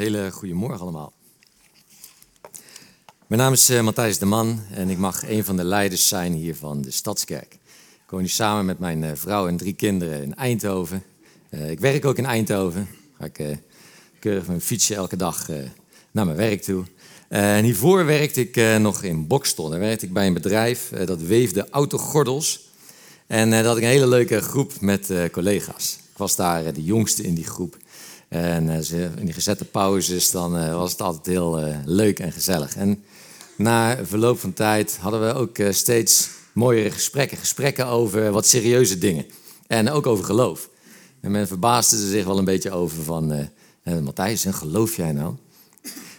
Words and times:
hele 0.00 0.30
goede 0.30 0.54
morgen 0.54 0.80
allemaal. 0.80 1.12
Mijn 3.26 3.40
naam 3.40 3.52
is 3.52 3.70
uh, 3.70 3.80
Matthijs 3.80 4.18
de 4.18 4.26
Man 4.26 4.60
en 4.70 4.88
ik 4.88 4.98
mag 4.98 5.28
een 5.28 5.44
van 5.44 5.56
de 5.56 5.64
leiders 5.64 6.08
zijn 6.08 6.32
hier 6.32 6.56
van 6.56 6.82
de 6.82 6.90
Stadskerk. 6.90 7.52
Ik 8.04 8.10
woon 8.10 8.20
hier 8.20 8.28
samen 8.28 8.64
met 8.64 8.78
mijn 8.78 9.02
uh, 9.02 9.10
vrouw 9.14 9.48
en 9.48 9.56
drie 9.56 9.72
kinderen 9.72 10.22
in 10.22 10.34
Eindhoven. 10.34 11.02
Uh, 11.50 11.70
ik 11.70 11.80
werk 11.80 12.04
ook 12.04 12.18
in 12.18 12.24
Eindhoven. 12.24 12.88
Ga 13.18 13.24
ik 13.24 13.58
keurig 14.18 14.46
mijn 14.46 14.60
fietsje 14.60 14.94
elke 14.94 15.16
dag 15.16 15.48
naar 16.10 16.24
mijn 16.24 16.36
werk 16.36 16.62
toe. 16.62 16.84
en 17.28 17.64
hiervoor 17.64 18.04
werkte 18.06 18.40
ik 18.40 18.78
nog 18.78 19.02
in 19.02 19.26
Bokstel. 19.26 19.68
Daar 19.68 19.80
werkte 19.80 20.06
ik 20.06 20.12
bij 20.12 20.26
een 20.26 20.34
bedrijf 20.34 20.92
dat 21.04 21.20
weefde 21.20 21.68
autogordels. 21.70 22.68
En 23.26 23.50
dat 23.50 23.64
had 23.64 23.76
ik 23.76 23.82
een 23.82 23.88
hele 23.88 24.08
leuke 24.08 24.40
groep 24.40 24.80
met 24.80 25.12
collega's. 25.32 25.98
Ik 26.10 26.16
was 26.16 26.36
daar 26.36 26.72
de 26.72 26.84
jongste 26.84 27.22
in 27.22 27.34
die 27.34 27.46
groep. 27.46 27.76
En 28.30 28.68
in 29.16 29.24
die 29.24 29.32
gezette 29.32 29.64
pauzes 29.64 30.30
dan 30.30 30.72
was 30.76 30.92
het 30.92 31.00
altijd 31.00 31.26
heel 31.26 31.74
leuk 31.84 32.18
en 32.18 32.32
gezellig. 32.32 32.76
En 32.76 33.04
na 33.60 33.98
verloop 34.02 34.38
van 34.38 34.52
tijd 34.52 34.98
hadden 35.00 35.26
we 35.26 35.34
ook 35.34 35.58
eh, 35.58 35.72
steeds 35.72 36.28
mooiere 36.52 36.90
gesprekken. 36.90 37.38
Gesprekken 37.38 37.86
over 37.86 38.30
wat 38.30 38.46
serieuze 38.46 38.98
dingen. 38.98 39.24
En 39.66 39.90
ook 39.90 40.06
over 40.06 40.24
geloof. 40.24 40.68
En 41.20 41.30
men 41.30 41.46
verbaasde 41.46 42.08
zich 42.08 42.24
wel 42.24 42.38
een 42.38 42.44
beetje 42.44 42.70
over 42.70 43.02
van... 43.02 43.48
Matthijs, 44.02 44.44
en 44.44 44.54
geloof 44.54 44.96
jij 44.96 45.12
nou? 45.12 45.34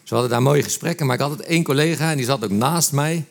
Ze 0.03 0.13
hadden 0.13 0.29
daar 0.29 0.41
mooie 0.41 0.63
gesprekken, 0.63 1.05
maar 1.05 1.15
ik 1.15 1.21
had 1.21 1.39
één 1.39 1.63
collega... 1.63 2.11
en 2.11 2.17
die 2.17 2.25
zat 2.25 2.43
ook 2.43 2.51
naast 2.51 2.91
mij. 2.91 3.25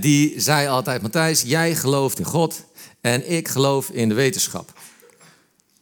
Die 0.00 0.40
zei 0.40 0.68
altijd, 0.68 1.02
Matthijs, 1.02 1.42
jij 1.42 1.74
gelooft 1.74 2.18
in 2.18 2.24
God... 2.24 2.64
en 3.00 3.30
ik 3.32 3.48
geloof 3.48 3.88
in 3.90 4.08
de 4.08 4.14
wetenschap. 4.14 4.72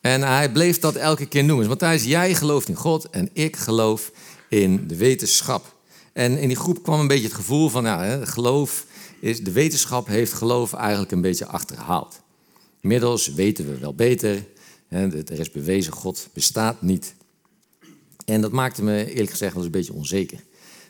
En 0.05 0.23
hij 0.23 0.53
bleef 0.53 0.79
dat 0.79 0.95
elke 0.95 1.27
keer 1.27 1.45
noemen. 1.45 1.59
Dus 1.59 1.69
Matthijs, 1.69 2.05
jij 2.05 2.35
gelooft 2.35 2.69
in 2.69 2.75
God 2.75 3.11
en 3.11 3.29
ik 3.33 3.57
geloof 3.57 4.13
in 4.49 4.87
de 4.89 4.97
wetenschap. 4.97 5.75
En 6.13 6.39
in 6.39 6.49
die 6.49 6.57
groep 6.57 6.83
kwam 6.83 7.01
een 7.01 7.07
beetje 7.07 7.27
het 7.27 7.35
gevoel 7.35 7.69
van, 7.69 7.85
ja, 7.85 8.25
geloof 8.25 8.87
is, 9.21 9.45
de 9.45 9.53
wetenschap 9.53 10.07
heeft 10.07 10.33
geloof 10.33 10.73
eigenlijk 10.73 11.13
een 11.13 11.21
beetje 11.21 11.47
achterhaald. 11.47 12.21
Inmiddels 12.81 13.33
weten 13.33 13.67
we 13.67 13.79
wel 13.79 13.95
beter, 13.95 14.47
er 14.89 15.39
is 15.41 15.51
bewezen, 15.51 15.93
God 15.93 16.29
bestaat 16.33 16.83
niet. 16.83 17.15
En 18.25 18.41
dat 18.41 18.53
maakte 18.53 18.83
me 18.83 19.11
eerlijk 19.11 19.31
gezegd 19.31 19.55
wel 19.55 19.65
eens 19.65 19.73
een 19.75 19.81
beetje 19.81 19.99
onzeker. 19.99 20.39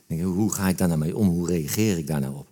Denk, 0.07 0.23
hoe 0.23 0.53
ga 0.53 0.69
ik 0.69 0.79
daar 0.79 0.89
nou 0.89 1.01
mee 1.01 1.17
om? 1.17 1.29
Hoe 1.29 1.49
reageer 1.49 1.99
ik 1.99 2.07
daar 2.07 2.21
nou 2.21 2.35
op? 2.37 2.47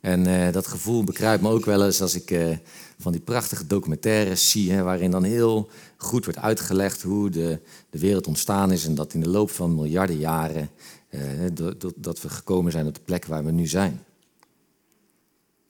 En 0.00 0.28
uh, 0.28 0.52
dat 0.52 0.66
gevoel 0.66 1.04
bekruipt 1.04 1.42
me 1.42 1.50
ook 1.50 1.64
wel 1.64 1.84
eens 1.84 2.00
als 2.00 2.14
ik 2.14 2.30
uh, 2.30 2.56
van 2.98 3.12
die 3.12 3.20
prachtige 3.20 3.66
documentaires 3.66 4.50
zie, 4.50 4.72
hè, 4.72 4.82
waarin 4.82 5.10
dan 5.10 5.24
heel 5.24 5.68
goed 5.96 6.24
wordt 6.24 6.40
uitgelegd 6.40 7.02
hoe 7.02 7.30
de, 7.30 7.60
de 7.90 7.98
wereld 7.98 8.26
ontstaan 8.26 8.72
is 8.72 8.86
en 8.86 8.94
dat 8.94 9.14
in 9.14 9.20
de 9.20 9.28
loop 9.28 9.50
van 9.50 9.74
miljarden 9.74 10.18
jaren 10.18 10.70
uh, 11.10 11.50
dat 11.96 12.20
we 12.20 12.28
gekomen 12.28 12.72
zijn 12.72 12.86
op 12.86 12.94
de 12.94 13.00
plek 13.00 13.24
waar 13.24 13.44
we 13.44 13.50
nu 13.50 13.66
zijn. 13.66 13.92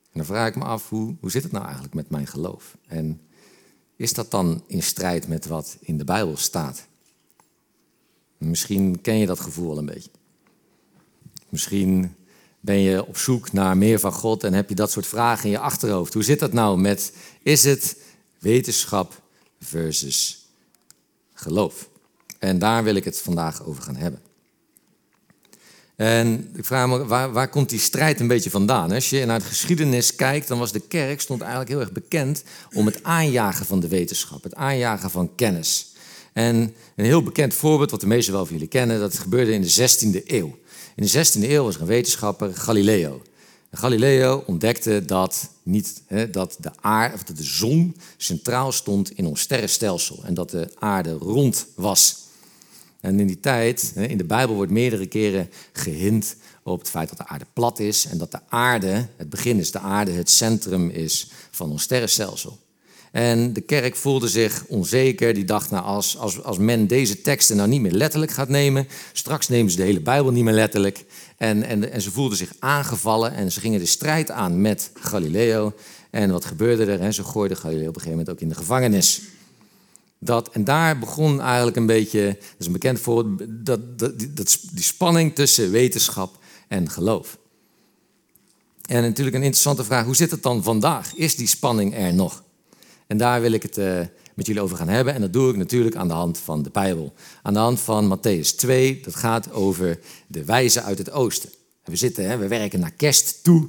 En 0.02 0.22
dan 0.22 0.24
vraag 0.24 0.48
ik 0.48 0.56
me 0.56 0.64
af, 0.64 0.88
hoe, 0.88 1.16
hoe 1.20 1.30
zit 1.30 1.42
het 1.42 1.52
nou 1.52 1.64
eigenlijk 1.64 1.94
met 1.94 2.10
mijn 2.10 2.26
geloof? 2.26 2.76
En 2.86 3.20
is 3.96 4.12
dat 4.12 4.30
dan 4.30 4.64
in 4.66 4.82
strijd 4.82 5.28
met 5.28 5.46
wat 5.46 5.76
in 5.80 5.98
de 5.98 6.04
Bijbel 6.04 6.36
staat? 6.36 6.86
Misschien 8.38 9.00
ken 9.00 9.18
je 9.18 9.26
dat 9.26 9.40
gevoel 9.40 9.70
al 9.70 9.78
een 9.78 9.86
beetje. 9.86 10.10
Misschien 11.48 12.15
ben 12.66 12.78
je 12.78 13.06
op 13.06 13.18
zoek 13.18 13.52
naar 13.52 13.76
meer 13.76 14.00
van 14.00 14.12
God 14.12 14.44
en 14.44 14.52
heb 14.52 14.68
je 14.68 14.74
dat 14.74 14.90
soort 14.90 15.06
vragen 15.06 15.44
in 15.44 15.50
je 15.50 15.58
achterhoofd. 15.58 16.14
Hoe 16.14 16.22
zit 16.22 16.38
dat 16.38 16.52
nou 16.52 16.78
met, 16.78 17.12
is 17.42 17.64
het 17.64 17.96
wetenschap 18.38 19.22
versus 19.60 20.46
geloof? 21.34 21.88
En 22.38 22.58
daar 22.58 22.84
wil 22.84 22.94
ik 22.94 23.04
het 23.04 23.20
vandaag 23.20 23.64
over 23.64 23.82
gaan 23.82 23.96
hebben. 23.96 24.20
En 25.96 26.50
ik 26.54 26.64
vraag 26.64 26.88
me, 26.88 27.06
waar, 27.06 27.32
waar 27.32 27.48
komt 27.48 27.68
die 27.68 27.78
strijd 27.78 28.20
een 28.20 28.28
beetje 28.28 28.50
vandaan? 28.50 28.92
Als 28.92 29.10
je 29.10 29.24
naar 29.24 29.38
de 29.38 29.44
geschiedenis 29.44 30.14
kijkt, 30.14 30.48
dan 30.48 30.58
was 30.58 30.72
de 30.72 30.80
kerk 30.88 31.20
stond 31.20 31.40
eigenlijk 31.40 31.70
heel 31.70 31.80
erg 31.80 31.92
bekend 31.92 32.42
om 32.72 32.86
het 32.86 33.02
aanjagen 33.02 33.66
van 33.66 33.80
de 33.80 33.88
wetenschap, 33.88 34.42
het 34.42 34.54
aanjagen 34.54 35.10
van 35.10 35.34
kennis. 35.34 35.92
En 36.32 36.74
een 36.96 37.04
heel 37.04 37.22
bekend 37.22 37.54
voorbeeld, 37.54 37.90
wat 37.90 38.00
de 38.00 38.06
meesten 38.06 38.32
wel 38.32 38.44
van 38.44 38.54
jullie 38.54 38.68
kennen, 38.68 39.00
dat 39.00 39.18
gebeurde 39.18 39.52
in 39.52 39.62
de 39.62 39.88
16e 40.20 40.26
eeuw. 40.26 40.58
In 40.96 41.06
de 41.06 41.26
16e 41.26 41.50
eeuw 41.50 41.64
was 41.64 41.74
er 41.74 41.80
een 41.80 41.86
wetenschapper, 41.86 42.54
Galileo. 42.54 43.22
Galileo 43.72 44.42
ontdekte 44.46 45.04
dat, 45.04 45.50
niet, 45.62 46.02
hè, 46.06 46.30
dat, 46.30 46.56
de 46.60 46.70
aarde, 46.80 47.14
of 47.14 47.22
dat 47.22 47.36
de 47.36 47.42
zon 47.42 47.96
centraal 48.16 48.72
stond 48.72 49.10
in 49.10 49.26
ons 49.26 49.40
sterrenstelsel 49.40 50.24
en 50.24 50.34
dat 50.34 50.50
de 50.50 50.70
aarde 50.78 51.12
rond 51.12 51.66
was. 51.74 52.16
En 53.00 53.20
in 53.20 53.26
die 53.26 53.40
tijd, 53.40 53.92
in 53.96 54.18
de 54.18 54.24
Bijbel 54.24 54.54
wordt 54.54 54.72
meerdere 54.72 55.06
keren 55.06 55.50
gehint 55.72 56.36
op 56.62 56.78
het 56.78 56.90
feit 56.90 57.08
dat 57.08 57.18
de 57.18 57.26
aarde 57.26 57.46
plat 57.52 57.78
is 57.78 58.06
en 58.06 58.18
dat 58.18 58.30
de 58.30 58.40
aarde, 58.48 59.08
het 59.16 59.30
begin 59.30 59.58
is, 59.58 59.70
de 59.70 59.78
aarde 59.78 60.12
het 60.12 60.30
centrum 60.30 60.90
is 60.90 61.30
van 61.50 61.70
ons 61.70 61.82
sterrenstelsel. 61.82 62.58
En 63.16 63.52
de 63.52 63.60
kerk 63.60 63.96
voelde 63.96 64.28
zich 64.28 64.64
onzeker. 64.66 65.34
Die 65.34 65.44
dacht, 65.44 65.70
nou, 65.70 65.84
als, 65.84 66.18
als, 66.18 66.42
als 66.42 66.58
men 66.58 66.86
deze 66.86 67.20
teksten 67.20 67.56
nou 67.56 67.68
niet 67.68 67.80
meer 67.80 67.92
letterlijk 67.92 68.32
gaat 68.32 68.48
nemen, 68.48 68.88
straks 69.12 69.48
nemen 69.48 69.70
ze 69.70 69.76
de 69.76 69.82
hele 69.82 70.00
Bijbel 70.00 70.32
niet 70.32 70.44
meer 70.44 70.54
letterlijk. 70.54 71.04
En, 71.36 71.62
en, 71.62 71.92
en 71.92 72.02
ze 72.02 72.10
voelden 72.10 72.36
zich 72.36 72.52
aangevallen 72.58 73.32
en 73.32 73.52
ze 73.52 73.60
gingen 73.60 73.78
de 73.78 73.86
strijd 73.86 74.30
aan 74.30 74.60
met 74.60 74.90
Galileo. 74.94 75.72
En 76.10 76.30
wat 76.30 76.44
gebeurde 76.44 76.84
er? 76.84 77.00
Hè? 77.00 77.12
Ze 77.12 77.24
gooiden 77.24 77.56
Galileo 77.56 77.88
op 77.88 77.94
een 77.94 78.00
gegeven 78.00 78.18
moment 78.18 78.30
ook 78.30 78.40
in 78.40 78.48
de 78.48 78.54
gevangenis. 78.54 79.20
Dat, 80.18 80.50
en 80.50 80.64
daar 80.64 80.98
begon 80.98 81.40
eigenlijk 81.40 81.76
een 81.76 81.86
beetje, 81.86 82.26
dat 82.26 82.58
is 82.58 82.66
een 82.66 82.72
bekend 82.72 83.00
voorbeeld, 83.00 83.48
dat, 83.66 83.98
dat, 83.98 84.20
dat, 84.36 84.58
die 84.72 84.84
spanning 84.84 85.34
tussen 85.34 85.70
wetenschap 85.70 86.38
en 86.68 86.90
geloof. 86.90 87.38
En 88.86 89.02
natuurlijk 89.02 89.36
een 89.36 89.42
interessante 89.42 89.84
vraag, 89.84 90.04
hoe 90.04 90.16
zit 90.16 90.30
het 90.30 90.42
dan 90.42 90.62
vandaag? 90.62 91.14
Is 91.14 91.36
die 91.36 91.48
spanning 91.48 91.96
er 91.96 92.14
nog? 92.14 92.44
En 93.06 93.16
daar 93.16 93.40
wil 93.40 93.52
ik 93.52 93.62
het 93.62 93.78
uh, 93.78 94.00
met 94.34 94.46
jullie 94.46 94.62
over 94.62 94.76
gaan 94.76 94.88
hebben. 94.88 95.14
En 95.14 95.20
dat 95.20 95.32
doe 95.32 95.50
ik 95.50 95.56
natuurlijk 95.56 95.96
aan 95.96 96.08
de 96.08 96.14
hand 96.14 96.38
van 96.38 96.62
de 96.62 96.70
Bijbel. 96.70 97.12
Aan 97.42 97.52
de 97.52 97.58
hand 97.58 97.80
van 97.80 98.18
Matthäus 98.18 98.56
2, 98.56 99.00
dat 99.00 99.14
gaat 99.14 99.52
over 99.52 99.98
de 100.26 100.44
wijze 100.44 100.82
uit 100.82 100.98
het 100.98 101.10
oosten. 101.10 101.50
En 101.82 101.92
we 101.92 101.98
zitten, 101.98 102.38
we 102.38 102.48
werken 102.48 102.80
naar 102.80 102.92
kerst 102.92 103.42
toe. 103.42 103.68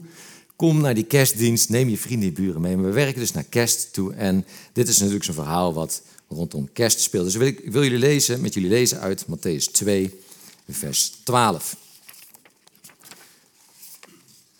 Kom 0.55 0.81
naar 0.81 0.93
die 0.93 1.03
kerstdienst, 1.03 1.69
neem 1.69 1.89
je 1.89 1.97
vrienden 1.97 2.27
en 2.27 2.33
buren 2.33 2.61
mee. 2.61 2.77
We 2.77 2.91
werken 2.91 3.19
dus 3.19 3.31
naar 3.31 3.43
kerst 3.43 3.93
toe. 3.93 4.13
En 4.13 4.45
dit 4.73 4.87
is 4.87 4.97
natuurlijk 4.97 5.25
zo'n 5.25 5.33
verhaal 5.33 5.73
wat 5.73 6.01
rondom 6.29 6.69
kerst 6.73 6.99
speelt. 6.99 7.25
Dus 7.25 7.35
wil 7.35 7.47
ik, 7.47 7.59
ik 7.59 7.71
wil 7.71 7.83
jullie 7.83 7.97
lezen, 7.97 8.41
met 8.41 8.53
jullie 8.53 8.69
lezen 8.69 8.99
uit 8.99 9.25
Matthäus 9.25 9.71
2, 9.71 10.19
vers 10.67 11.09
12. 11.23 11.75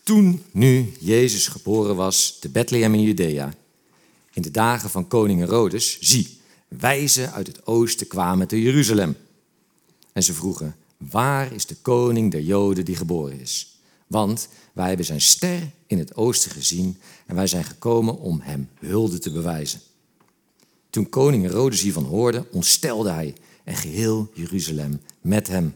Toen 0.04 0.44
nu 0.52 0.92
Jezus 1.00 1.48
geboren 1.48 1.96
was 1.96 2.38
te 2.40 2.50
Bethlehem 2.50 2.94
in 2.94 3.02
Judea, 3.02 3.54
in 4.38 4.44
de 4.44 4.52
dagen 4.52 4.90
van 4.90 5.08
koning 5.08 5.40
Herodes, 5.40 6.00
zie, 6.00 6.40
wijzen 6.68 7.32
uit 7.32 7.48
het 7.48 7.66
oosten 7.66 8.08
kwamen 8.08 8.48
te 8.48 8.62
Jeruzalem. 8.62 9.16
En 10.14 10.24
ze 10.24 10.34
vroegen, 10.34 10.76
waar 10.98 11.54
is 11.54 11.66
de 11.66 11.76
koning 11.76 12.32
der 12.32 12.42
Joden 12.42 12.86
die 12.86 12.96
geboren 12.96 13.40
is? 13.40 13.80
Want 14.08 14.48
wij 14.74 14.88
hebben 14.88 15.06
zijn 15.06 15.22
ster 15.22 15.72
in 15.88 15.98
het 15.98 16.16
oosten 16.16 16.52
gezien 16.52 16.98
en 17.26 17.36
wij 17.36 17.48
zijn 17.48 17.64
gekomen 17.64 18.18
om 18.18 18.40
hem 18.42 18.70
hulde 18.80 19.20
te 19.20 19.32
bewijzen. 19.32 19.82
Toen 20.90 21.10
koning 21.10 21.44
Herodes 21.44 21.82
hiervan 21.82 22.06
hoorde, 22.06 22.46
ontstelde 22.52 23.10
hij 23.10 23.36
en 23.64 23.76
geheel 23.76 24.32
Jeruzalem 24.34 25.02
met 25.22 25.48
hem. 25.48 25.76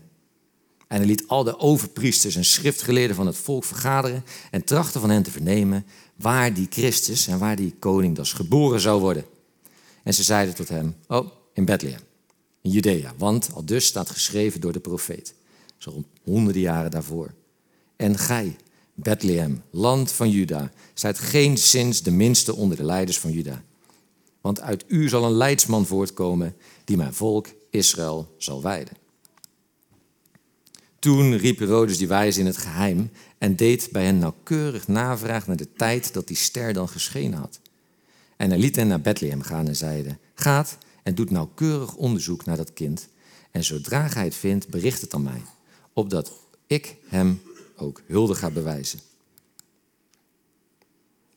En 0.87 0.97
hij 0.97 1.05
liet 1.05 1.27
al 1.27 1.43
de 1.43 1.59
overpriesters 1.59 2.35
en 2.35 2.45
schriftgeleerden 2.45 3.15
van 3.15 3.27
het 3.27 3.37
volk 3.37 3.63
vergaderen 3.63 4.23
en 4.51 4.63
trachtte 4.63 4.99
van 4.99 5.09
hen 5.09 5.23
te 5.23 5.31
vernemen 5.31 5.85
waar 6.21 6.53
die 6.53 6.67
Christus 6.69 7.27
en 7.27 7.39
waar 7.39 7.55
die 7.55 7.75
koning 7.79 8.15
dus 8.15 8.33
geboren 8.33 8.79
zou 8.79 9.01
worden. 9.01 9.25
En 10.03 10.13
ze 10.13 10.23
zeiden 10.23 10.55
tot 10.55 10.69
hem, 10.69 10.95
oh, 11.07 11.31
in 11.53 11.65
Bethlehem, 11.65 11.99
in 12.61 12.71
Judea, 12.71 13.13
want 13.17 13.49
al 13.53 13.65
dus 13.65 13.85
staat 13.85 14.09
geschreven 14.09 14.61
door 14.61 14.73
de 14.73 14.79
profeet, 14.79 15.33
zo 15.77 16.03
honderden 16.23 16.61
jaren 16.61 16.91
daarvoor. 16.91 17.33
En 17.95 18.17
gij, 18.17 18.55
Bethlehem, 18.93 19.63
land 19.69 20.11
van 20.11 20.29
Juda, 20.29 20.71
zijt 20.93 21.19
geen 21.19 21.57
zins 21.57 22.01
de 22.01 22.11
minste 22.11 22.55
onder 22.55 22.77
de 22.77 22.83
leiders 22.83 23.19
van 23.19 23.31
Juda. 23.31 23.63
Want 24.41 24.61
uit 24.61 24.83
u 24.87 25.09
zal 25.09 25.25
een 25.25 25.31
leidsman 25.31 25.85
voortkomen 25.85 26.55
die 26.83 26.97
mijn 26.97 27.13
volk 27.13 27.47
Israël 27.69 28.35
zal 28.37 28.61
wijden. 28.61 29.00
Toen 31.01 31.37
riep 31.37 31.59
Herodes 31.59 31.97
die 31.97 32.07
wijze 32.07 32.39
in 32.39 32.45
het 32.45 32.57
geheim 32.57 33.11
en 33.37 33.55
deed 33.55 33.89
bij 33.91 34.05
hen 34.05 34.17
nauwkeurig 34.17 34.87
navraag 34.87 35.47
naar 35.47 35.55
de 35.55 35.73
tijd 35.73 36.13
dat 36.13 36.27
die 36.27 36.37
ster 36.37 36.73
dan 36.73 36.89
geschenen 36.89 37.39
had. 37.39 37.59
En 38.37 38.49
hij 38.49 38.59
liet 38.59 38.75
hen 38.75 38.87
naar 38.87 39.01
Bethlehem 39.01 39.41
gaan 39.41 39.67
en 39.67 39.75
zeide, 39.75 40.17
gaat 40.33 40.77
en 41.03 41.15
doet 41.15 41.29
nauwkeurig 41.29 41.95
onderzoek 41.95 42.45
naar 42.45 42.57
dat 42.57 42.73
kind. 42.73 43.07
En 43.51 43.63
zodra 43.63 44.07
gij 44.07 44.23
het 44.23 44.35
vindt, 44.35 44.69
bericht 44.69 45.01
het 45.01 45.13
aan 45.13 45.23
mij, 45.23 45.41
opdat 45.93 46.31
ik 46.67 46.95
hem 47.07 47.41
ook 47.75 48.01
hulde 48.07 48.35
ga 48.35 48.49
bewijzen. 48.49 48.99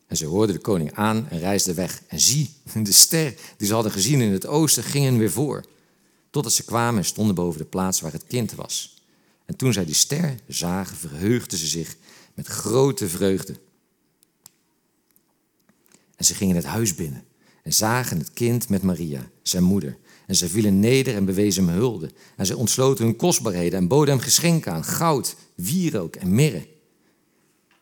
En 0.07 0.17
ze 0.17 0.25
hoorden 0.25 0.55
de 0.55 0.61
koning 0.61 0.93
aan 0.93 1.29
en 1.29 1.39
reisden 1.39 1.75
weg. 1.75 2.01
En 2.07 2.19
zie, 2.19 2.53
de 2.73 2.91
ster 2.91 3.33
die 3.57 3.67
ze 3.67 3.73
hadden 3.73 3.91
gezien 3.91 4.21
in 4.21 4.31
het 4.31 4.47
oosten 4.47 4.83
ging 4.83 5.05
hen 5.05 5.17
weer 5.17 5.31
voor 5.31 5.65
totdat 6.29 6.53
ze 6.53 6.63
kwamen 6.65 6.99
en 6.99 7.05
stonden 7.05 7.35
boven 7.35 7.59
de 7.59 7.65
plaats 7.65 8.01
waar 8.01 8.11
het 8.11 8.27
kind 8.27 8.53
was. 8.53 8.94
En 9.45 9.55
toen 9.55 9.73
zij 9.73 9.85
die 9.85 9.95
ster 9.95 10.39
zagen, 10.47 10.97
verheugden 10.97 11.57
ze 11.57 11.67
zich 11.67 11.95
met 12.33 12.47
grote 12.47 13.09
vreugde. 13.09 13.55
En 16.15 16.25
ze 16.25 16.35
gingen 16.35 16.55
het 16.55 16.65
huis 16.65 16.95
binnen 16.95 17.23
en 17.63 17.73
zagen 17.73 18.17
het 18.17 18.33
kind 18.33 18.69
met 18.69 18.81
Maria, 18.81 19.29
zijn 19.41 19.63
moeder. 19.63 19.97
En 20.27 20.35
zij 20.35 20.47
vielen 20.47 20.79
neder 20.79 21.15
en 21.15 21.25
bewezen 21.25 21.67
hem 21.67 21.75
hulde. 21.75 22.11
En 22.35 22.45
zij 22.45 22.55
ontsloten 22.55 23.05
hun 23.05 23.15
kostbaarheden 23.15 23.79
en 23.79 23.87
boden 23.87 24.13
hem 24.13 24.23
geschenken 24.23 24.71
aan, 24.71 24.83
goud, 24.83 25.35
wierook 25.55 26.15
en 26.15 26.35
mirre. 26.35 26.67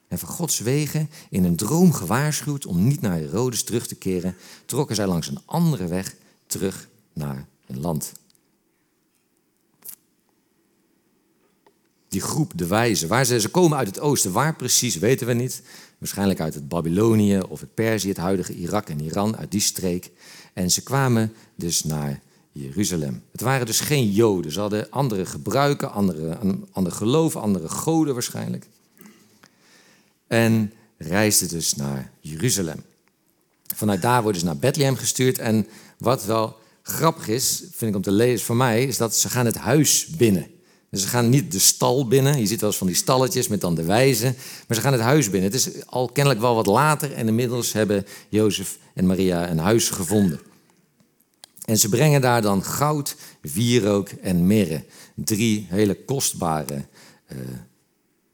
En 0.07 0.19
van 0.19 0.29
Gods 0.29 0.59
wegen, 0.59 1.09
in 1.29 1.43
een 1.43 1.55
droom 1.55 1.93
gewaarschuwd 1.93 2.65
om 2.65 2.87
niet 2.87 3.01
naar 3.01 3.17
Herodes 3.17 3.63
terug 3.63 3.87
te 3.87 3.95
keren, 3.95 4.35
trokken 4.65 4.95
zij 4.95 5.07
langs 5.07 5.27
een 5.27 5.41
andere 5.45 5.87
weg 5.87 6.15
terug 6.45 6.89
naar 7.13 7.47
hun 7.65 7.79
land. 7.79 8.11
Die 12.13 12.21
groep, 12.21 12.51
de 12.55 12.67
wijzen, 12.67 13.07
waar 13.07 13.25
ze, 13.25 13.39
ze 13.39 13.49
komen 13.49 13.77
uit 13.77 13.87
het 13.87 13.99
oosten, 13.99 14.31
waar 14.31 14.55
precies 14.55 14.95
weten 14.95 15.27
we 15.27 15.33
niet. 15.33 15.61
Waarschijnlijk 15.97 16.39
uit 16.39 16.53
het 16.53 16.67
Babylonië 16.67 17.39
of 17.39 17.59
het 17.59 17.73
Perzië, 17.73 18.07
het 18.07 18.17
huidige 18.17 18.53
Irak 18.53 18.89
en 18.89 19.01
Iran, 19.01 19.37
uit 19.37 19.51
die 19.51 19.61
streek. 19.61 20.11
En 20.53 20.71
ze 20.71 20.83
kwamen 20.83 21.33
dus 21.55 21.83
naar 21.83 22.21
Jeruzalem. 22.51 23.23
Het 23.31 23.41
waren 23.41 23.65
dus 23.65 23.79
geen 23.79 24.11
Joden. 24.11 24.51
Ze 24.51 24.59
hadden 24.59 24.89
andere 24.89 25.25
gebruiken, 25.25 25.91
andere, 25.91 26.37
ander 26.71 26.91
geloof, 26.91 27.35
andere 27.35 27.69
goden 27.69 28.13
waarschijnlijk. 28.13 28.65
En 30.27 30.73
reisden 30.97 31.49
dus 31.49 31.75
naar 31.75 32.11
Jeruzalem. 32.19 32.83
Vanuit 33.75 34.01
daar 34.01 34.21
worden 34.21 34.39
ze 34.39 34.47
naar 34.47 34.57
Bethlehem 34.57 34.95
gestuurd. 34.95 35.37
En 35.37 35.67
wat 35.97 36.25
wel 36.25 36.57
grappig 36.81 37.27
is, 37.27 37.63
vind 37.71 37.91
ik 37.91 37.95
om 37.95 38.01
te 38.01 38.11
lezen 38.11 38.45
voor 38.45 38.55
mij, 38.55 38.83
is 38.83 38.97
dat 38.97 39.15
ze 39.15 39.29
gaan 39.29 39.45
het 39.45 39.57
huis 39.57 40.07
binnen. 40.07 40.52
Dus 40.93 41.01
ze 41.01 41.07
gaan 41.07 41.29
niet 41.29 41.51
de 41.51 41.59
stal 41.59 42.07
binnen. 42.07 42.39
Je 42.39 42.45
ziet 42.45 42.59
wel 42.59 42.69
eens 42.69 42.77
van 42.77 42.87
die 42.87 42.95
stalletjes 42.95 43.47
met 43.47 43.61
dan 43.61 43.75
de 43.75 43.83
wijzen. 43.83 44.35
Maar 44.67 44.77
ze 44.77 44.83
gaan 44.83 44.93
het 44.93 45.01
huis 45.01 45.29
binnen. 45.29 45.51
Het 45.51 45.59
is 45.59 45.85
al 45.85 46.07
kennelijk 46.07 46.41
wel 46.41 46.55
wat 46.55 46.65
later. 46.65 47.13
En 47.13 47.27
inmiddels 47.27 47.73
hebben 47.73 48.05
Jozef 48.29 48.77
en 48.93 49.05
Maria 49.05 49.49
een 49.49 49.57
huis 49.57 49.89
gevonden. 49.89 50.39
En 51.65 51.77
ze 51.77 51.89
brengen 51.89 52.21
daar 52.21 52.41
dan 52.41 52.63
goud, 52.63 53.15
wierook 53.41 54.09
en 54.09 54.47
mirre. 54.47 54.83
Drie 55.15 55.67
hele 55.69 56.03
kostbare 56.05 56.85
uh, 57.27 57.37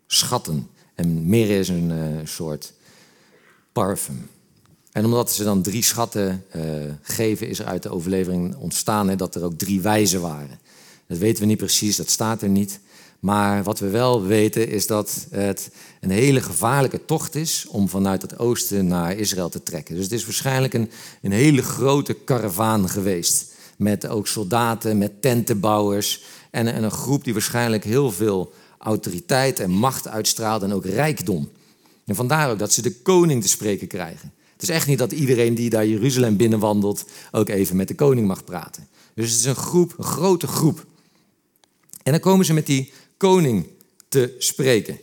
schatten. 0.07 0.69
En 0.95 1.29
mirre 1.29 1.59
is 1.59 1.69
een 1.69 1.89
uh, 1.89 2.25
soort 2.25 2.73
parfum. 3.71 4.29
En 4.91 5.05
omdat 5.05 5.31
ze 5.31 5.43
dan 5.43 5.61
drie 5.61 5.83
schatten 5.83 6.45
uh, 6.55 6.63
geven, 7.01 7.47
is 7.47 7.59
er 7.59 7.65
uit 7.65 7.83
de 7.83 7.89
overlevering 7.89 8.55
ontstaan 8.55 9.17
dat 9.17 9.35
er 9.35 9.43
ook 9.43 9.57
drie 9.57 9.81
wijzen 9.81 10.21
waren. 10.21 10.59
Dat 11.09 11.17
weten 11.17 11.41
we 11.41 11.49
niet 11.49 11.57
precies, 11.57 11.95
dat 11.95 12.09
staat 12.09 12.41
er 12.41 12.49
niet. 12.49 12.79
Maar 13.19 13.63
wat 13.63 13.79
we 13.79 13.89
wel 13.89 14.23
weten 14.23 14.69
is 14.69 14.87
dat 14.87 15.27
het 15.29 15.71
een 16.01 16.09
hele 16.09 16.41
gevaarlijke 16.41 17.05
tocht 17.05 17.35
is 17.35 17.65
om 17.69 17.89
vanuit 17.89 18.21
het 18.21 18.39
oosten 18.39 18.87
naar 18.87 19.17
Israël 19.17 19.49
te 19.49 19.63
trekken. 19.63 19.95
Dus 19.95 20.03
het 20.03 20.13
is 20.13 20.25
waarschijnlijk 20.25 20.73
een, 20.73 20.89
een 21.21 21.31
hele 21.31 21.61
grote 21.61 22.13
karavaan 22.13 22.89
geweest. 22.89 23.51
Met 23.77 24.07
ook 24.07 24.27
soldaten, 24.27 24.97
met 24.97 25.21
tentenbouwers 25.21 26.23
en, 26.51 26.73
en 26.73 26.83
een 26.83 26.91
groep 26.91 27.23
die 27.23 27.33
waarschijnlijk 27.33 27.83
heel 27.83 28.11
veel 28.11 28.53
autoriteit 28.77 29.59
en 29.59 29.71
macht 29.71 30.07
uitstraalt 30.07 30.63
en 30.63 30.73
ook 30.73 30.85
rijkdom. 30.85 31.49
En 32.05 32.15
vandaar 32.15 32.51
ook 32.51 32.59
dat 32.59 32.73
ze 32.73 32.81
de 32.81 33.01
koning 33.01 33.41
te 33.41 33.49
spreken 33.49 33.87
krijgen. 33.87 34.33
Het 34.53 34.61
is 34.61 34.69
echt 34.69 34.87
niet 34.87 34.99
dat 34.99 35.11
iedereen 35.11 35.55
die 35.55 35.69
daar 35.69 35.87
Jeruzalem 35.87 36.37
binnenwandelt 36.37 37.05
ook 37.31 37.49
even 37.49 37.75
met 37.75 37.87
de 37.87 37.95
koning 37.95 38.27
mag 38.27 38.43
praten. 38.43 38.87
Dus 39.13 39.31
het 39.31 39.39
is 39.39 39.45
een 39.45 39.55
groep, 39.55 39.93
een 39.97 40.03
grote 40.03 40.47
groep. 40.47 40.87
En 42.03 42.11
dan 42.11 42.19
komen 42.21 42.45
ze 42.45 42.53
met 42.53 42.65
die 42.65 42.91
koning 43.17 43.67
te 44.07 44.35
spreken. 44.37 44.99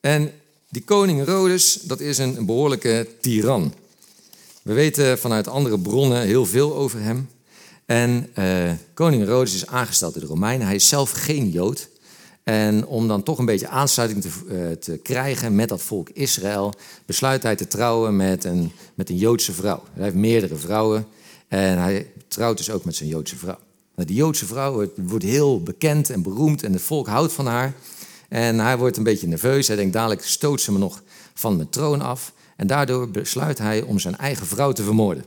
En 0.00 0.32
die 0.68 0.82
koning 0.82 1.18
Herodes, 1.18 1.74
dat 1.74 2.00
is 2.00 2.18
een 2.18 2.46
behoorlijke 2.46 3.08
tiran. 3.20 3.74
We 4.62 4.72
weten 4.72 5.18
vanuit 5.18 5.48
andere 5.48 5.78
bronnen 5.78 6.22
heel 6.22 6.46
veel 6.46 6.74
over 6.74 7.00
hem. 7.00 7.28
En 7.86 8.30
uh, 8.38 8.72
koning 8.94 9.22
Herodes 9.22 9.54
is 9.54 9.66
aangesteld 9.66 10.12
door 10.12 10.22
de 10.22 10.28
Romeinen. 10.28 10.66
Hij 10.66 10.76
is 10.76 10.88
zelf 10.88 11.10
geen 11.10 11.50
Jood. 11.50 11.88
En 12.42 12.86
om 12.86 13.08
dan 13.08 13.22
toch 13.22 13.38
een 13.38 13.44
beetje 13.44 13.68
aansluiting 13.68 14.22
te, 14.22 14.28
uh, 14.50 14.70
te, 14.72 14.96
krijgen 14.96 15.54
met 15.54 15.68
dat 15.68 15.82
volk 15.82 16.08
Israël, 16.10 16.74
besluit 17.06 17.42
hij 17.42 17.56
te 17.56 17.66
trouwen 17.66 18.16
met 18.16 18.44
een, 18.44 18.72
met 18.94 19.10
een 19.10 19.16
Joodse 19.16 19.52
vrouw. 19.52 19.82
Hij 19.92 20.04
heeft 20.04 20.16
meerdere 20.16 20.56
vrouwen 20.56 21.06
en 21.48 21.78
hij 21.78 22.10
trouwt 22.28 22.56
dus 22.56 22.70
ook 22.70 22.84
met 22.84 22.96
zijn 22.96 23.08
Joodse 23.08 23.36
vrouw. 23.36 23.58
Nou, 23.96 24.08
die 24.08 24.16
Joodse 24.16 24.46
vrouw 24.46 24.90
wordt 24.96 25.24
heel 25.24 25.62
bekend 25.62 26.10
en 26.10 26.22
beroemd 26.22 26.62
en 26.62 26.72
het 26.72 26.82
volk 26.82 27.06
houdt 27.06 27.32
van 27.32 27.46
haar. 27.46 27.74
En 28.28 28.58
hij 28.58 28.78
wordt 28.78 28.96
een 28.96 29.02
beetje 29.02 29.26
nerveus. 29.26 29.66
Hij 29.66 29.76
denkt, 29.76 29.92
dadelijk 29.92 30.24
stoot 30.24 30.60
ze 30.60 30.72
me 30.72 30.78
nog 30.78 31.02
van 31.34 31.56
mijn 31.56 31.68
troon 31.68 32.00
af. 32.00 32.32
En 32.56 32.66
daardoor 32.66 33.10
besluit 33.10 33.58
hij 33.58 33.82
om 33.82 33.98
zijn 33.98 34.16
eigen 34.16 34.46
vrouw 34.46 34.72
te 34.72 34.82
vermoorden. 34.82 35.24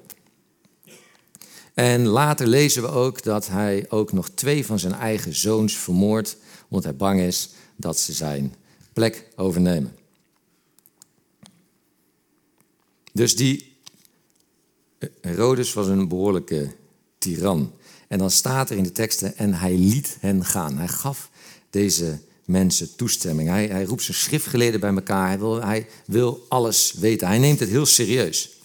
En 1.73 2.07
later 2.07 2.47
lezen 2.47 2.81
we 2.81 2.87
ook 2.87 3.23
dat 3.23 3.47
hij 3.47 3.85
ook 3.89 4.11
nog 4.11 4.29
twee 4.29 4.65
van 4.65 4.79
zijn 4.79 4.93
eigen 4.93 5.35
zoons 5.35 5.77
vermoordt, 5.77 6.37
omdat 6.67 6.83
hij 6.83 6.95
bang 6.95 7.19
is 7.19 7.49
dat 7.75 7.99
ze 7.99 8.13
zijn 8.13 8.55
plek 8.93 9.27
overnemen. 9.35 9.95
Dus 13.13 13.35
die 13.35 13.77
Herodes 15.21 15.73
was 15.73 15.87
een 15.87 16.07
behoorlijke 16.07 16.75
tiran. 17.17 17.73
En 18.09 18.17
dan 18.17 18.31
staat 18.31 18.69
er 18.69 18.77
in 18.77 18.83
de 18.83 18.91
teksten, 18.91 19.37
en 19.37 19.53
hij 19.53 19.77
liet 19.77 20.17
hen 20.19 20.45
gaan. 20.45 20.77
Hij 20.77 20.87
gaf 20.87 21.29
deze 21.69 22.19
mensen 22.45 22.95
toestemming. 22.95 23.49
Hij, 23.49 23.67
hij 23.67 23.83
roept 23.83 24.03
zijn 24.03 24.17
schriftgeleden 24.17 24.79
bij 24.79 24.93
elkaar. 24.93 25.27
Hij 25.27 25.39
wil, 25.39 25.61
hij 25.61 25.87
wil 26.05 26.45
alles 26.47 26.93
weten. 26.93 27.27
Hij 27.27 27.37
neemt 27.37 27.59
het 27.59 27.69
heel 27.69 27.85
serieus. 27.85 28.57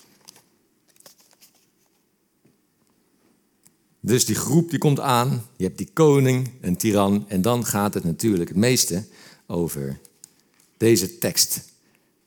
Dus 4.01 4.25
die 4.25 4.35
groep 4.35 4.71
die 4.71 4.79
komt 4.79 5.01
aan. 5.01 5.47
Je 5.57 5.65
hebt 5.65 5.79
die 5.79 5.91
koning, 5.93 6.51
een 6.61 6.77
tiran. 6.77 7.25
En 7.29 7.43
dan 7.43 7.67
gaat 7.67 7.95
het 7.95 8.05
natuurlijk 8.05 8.49
het 8.49 8.59
meeste 8.59 9.05
over 9.47 10.01
deze 10.77 11.19
tekst. 11.19 11.61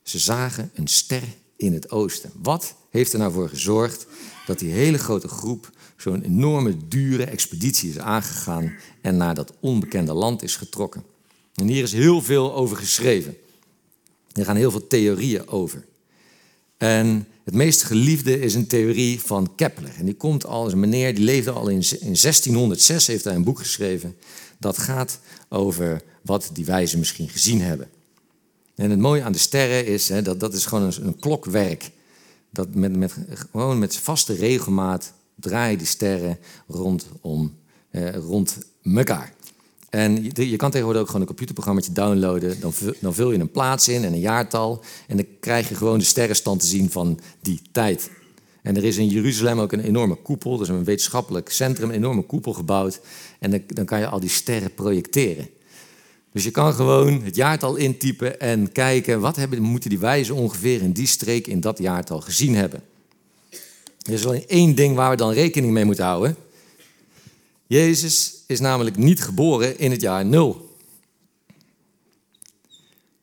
Ze 0.03 0.19
zagen 0.19 0.71
een 0.73 0.87
ster 0.87 1.23
in 1.57 1.73
het 1.73 1.91
oosten. 1.91 2.31
Wat 2.41 2.75
heeft 2.89 3.13
er 3.13 3.19
nou 3.19 3.31
voor 3.31 3.49
gezorgd 3.49 4.07
dat 4.45 4.59
die 4.59 4.71
hele 4.71 4.97
grote 4.97 5.27
groep 5.27 5.71
zo'n 5.97 6.21
enorme, 6.21 6.87
dure 6.87 7.25
expeditie 7.25 7.89
is 7.89 7.97
aangegaan 7.97 8.75
en 9.01 9.17
naar 9.17 9.35
dat 9.35 9.53
onbekende 9.59 10.13
land 10.13 10.43
is 10.43 10.55
getrokken. 10.55 11.03
En 11.53 11.67
hier 11.67 11.83
is 11.83 11.93
heel 11.93 12.21
veel 12.21 12.53
over 12.53 12.77
geschreven. 12.77 13.37
Er 14.33 14.45
gaan 14.45 14.55
heel 14.55 14.71
veel 14.71 14.87
theorieën 14.87 15.47
over. 15.47 15.85
En 16.77 17.27
het 17.43 17.53
meest 17.53 17.83
geliefde 17.83 18.39
is 18.39 18.55
een 18.55 18.67
theorie 18.67 19.21
van 19.21 19.55
Kepler. 19.55 19.93
En 19.97 20.05
die 20.05 20.13
komt 20.13 20.45
al, 20.45 20.71
een 20.71 20.79
meneer, 20.79 21.15
die 21.15 21.23
leefde 21.23 21.51
al 21.51 21.67
in, 21.67 21.81
in 21.99 22.15
1606, 22.21 23.07
heeft 23.07 23.23
hij 23.23 23.35
een 23.35 23.43
boek 23.43 23.59
geschreven. 23.59 24.17
Dat 24.57 24.77
gaat 24.77 25.19
over 25.49 26.01
wat 26.21 26.49
die 26.53 26.65
wijzen 26.65 26.99
misschien 26.99 27.29
gezien 27.29 27.61
hebben. 27.61 27.89
En 28.77 28.89
het 28.89 28.99
mooie 28.99 29.23
aan 29.23 29.31
de 29.31 29.37
sterren 29.37 29.85
is, 29.85 30.09
hè, 30.09 30.21
dat 30.21 30.39
dat 30.39 30.53
is 30.53 30.65
gewoon 30.65 30.91
een, 31.01 31.19
klokwerk. 31.19 31.91
Dat 32.49 32.75
met, 32.75 32.95
met, 32.95 33.17
gewoon 33.51 33.79
met 33.79 33.97
vaste 33.97 34.33
regelmaat 34.33 35.13
draaien 35.35 35.77
die 35.77 35.87
sterren 35.87 36.37
rondom, 36.67 37.55
eh, 37.89 38.15
rond 38.15 38.57
elkaar. 38.83 39.33
En 39.89 40.23
je, 40.23 40.49
je, 40.49 40.55
kan 40.55 40.69
tegenwoordig 40.69 41.01
ook 41.01 41.07
gewoon 41.07 41.21
een 41.21 41.27
computerprogramma 41.27 41.81
downloaden. 41.91 42.59
Dan 42.59 42.73
dan 42.99 43.13
vul 43.13 43.31
je 43.31 43.39
een 43.39 43.51
plaats 43.51 43.87
in 43.87 44.03
en 44.03 44.13
een 44.13 44.19
jaartal. 44.19 44.83
En 45.07 45.17
dan 45.17 45.25
krijg 45.39 45.69
je 45.69 45.75
gewoon 45.75 45.99
de 45.99 46.05
sterrenstand 46.05 46.59
te 46.59 46.67
zien 46.67 46.89
van 46.89 47.19
die 47.41 47.61
tijd. 47.71 48.09
En 48.61 48.75
er 48.75 48.83
is 48.83 48.97
in 48.97 49.07
Jeruzalem 49.07 49.59
ook 49.59 49.71
een 49.71 49.83
enorme 49.83 50.15
koepel. 50.15 50.57
Dus 50.57 50.69
een 50.69 50.83
wetenschappelijk 50.83 51.49
centrum, 51.49 51.89
een 51.89 51.95
enorme 51.95 52.21
koepel 52.21 52.53
gebouwd. 52.53 52.99
En 53.39 53.51
dan, 53.51 53.61
dan 53.67 53.85
kan 53.85 53.99
je 53.99 54.07
al 54.07 54.19
die 54.19 54.29
sterren 54.29 54.73
projecteren. 54.73 55.49
Dus 56.37 56.45
je 56.45 56.51
kan 56.51 56.73
gewoon 56.73 57.21
het 57.23 57.35
jaartal 57.35 57.75
intypen 57.75 58.39
en 58.39 58.71
kijken... 58.71 59.19
wat 59.19 59.35
hebben, 59.35 59.61
moeten 59.61 59.89
die 59.89 59.99
wijzen 59.99 60.35
ongeveer 60.35 60.81
in 60.81 60.91
die 60.91 61.07
streek 61.07 61.47
in 61.47 61.61
dat 61.61 61.77
jaartal 61.77 62.21
gezien 62.21 62.55
hebben. 62.55 62.83
Er 64.01 64.13
is 64.13 64.25
alleen 64.25 64.47
één 64.47 64.75
ding 64.75 64.95
waar 64.95 65.09
we 65.09 65.15
dan 65.15 65.31
rekening 65.31 65.73
mee 65.73 65.85
moeten 65.85 66.05
houden. 66.05 66.35
Jezus 67.67 68.43
is 68.47 68.59
namelijk 68.59 68.97
niet 68.97 69.21
geboren 69.21 69.79
in 69.79 69.91
het 69.91 70.01
jaar 70.01 70.25
0. 70.25 70.75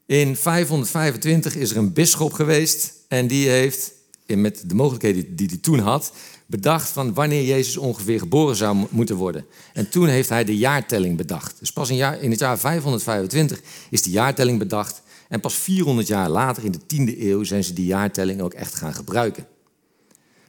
In 0.06 0.36
525 0.36 1.56
is 1.56 1.70
er 1.70 1.76
een 1.76 1.92
bisschop 1.92 2.32
geweest 2.32 2.92
en 3.08 3.26
die 3.26 3.48
heeft, 3.48 3.92
met 4.26 4.62
de 4.66 4.74
mogelijkheden 4.74 5.36
die 5.36 5.46
hij 5.46 5.58
toen 5.58 5.78
had, 5.78 6.12
bedacht 6.46 6.88
van 6.88 7.14
wanneer 7.14 7.44
Jezus 7.44 7.76
ongeveer 7.76 8.18
geboren 8.18 8.56
zou 8.56 8.86
moeten 8.90 9.16
worden. 9.16 9.46
En 9.72 9.88
toen 9.88 10.06
heeft 10.06 10.28
hij 10.28 10.44
de 10.44 10.56
jaartelling 10.56 11.16
bedacht. 11.16 11.56
Dus 11.58 11.72
pas 11.72 11.90
in, 11.90 12.30
het 12.30 12.38
jaar 12.38 12.58
525 12.58 13.60
is 13.90 14.02
die 14.02 14.12
jaartelling 14.12 14.58
bedacht. 14.58 15.02
En 15.28 15.40
pas 15.40 15.54
400 15.54 16.06
jaar 16.06 16.28
later, 16.28 16.64
in 16.64 16.72
de 16.72 17.12
10e 17.14 17.18
eeuw, 17.20 17.44
zijn 17.44 17.64
ze 17.64 17.72
die 17.72 17.86
jaartelling 17.86 18.40
ook 18.40 18.54
echt 18.54 18.74
gaan 18.74 18.94
gebruiken. 18.94 19.46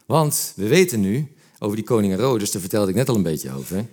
Want 0.05 0.53
we 0.55 0.67
weten 0.67 0.99
nu, 0.99 1.27
over 1.59 1.75
die 1.75 1.85
koning 1.85 2.13
Herodes, 2.13 2.51
daar 2.51 2.61
vertelde 2.61 2.89
ik 2.89 2.95
net 2.95 3.09
al 3.09 3.15
een 3.15 3.23
beetje 3.23 3.51
over. 3.51 3.85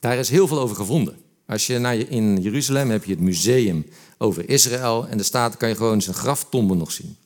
Daar 0.00 0.16
is 0.18 0.28
heel 0.28 0.46
veel 0.46 0.60
over 0.60 0.76
gevonden. 0.76 1.16
Als 1.46 1.66
je 1.66 1.78
naar 1.78 1.96
in 1.96 2.42
Jeruzalem 2.42 2.90
heb 2.90 3.04
je 3.04 3.10
het 3.10 3.20
museum 3.20 3.86
over 4.18 4.48
Israël 4.48 5.06
en 5.08 5.16
de 5.16 5.22
staat 5.22 5.56
kan 5.56 5.68
je 5.68 5.74
gewoon 5.74 6.02
zijn 6.02 6.16
graftombe 6.16 6.74
nog 6.74 6.92
zien. 6.92 7.16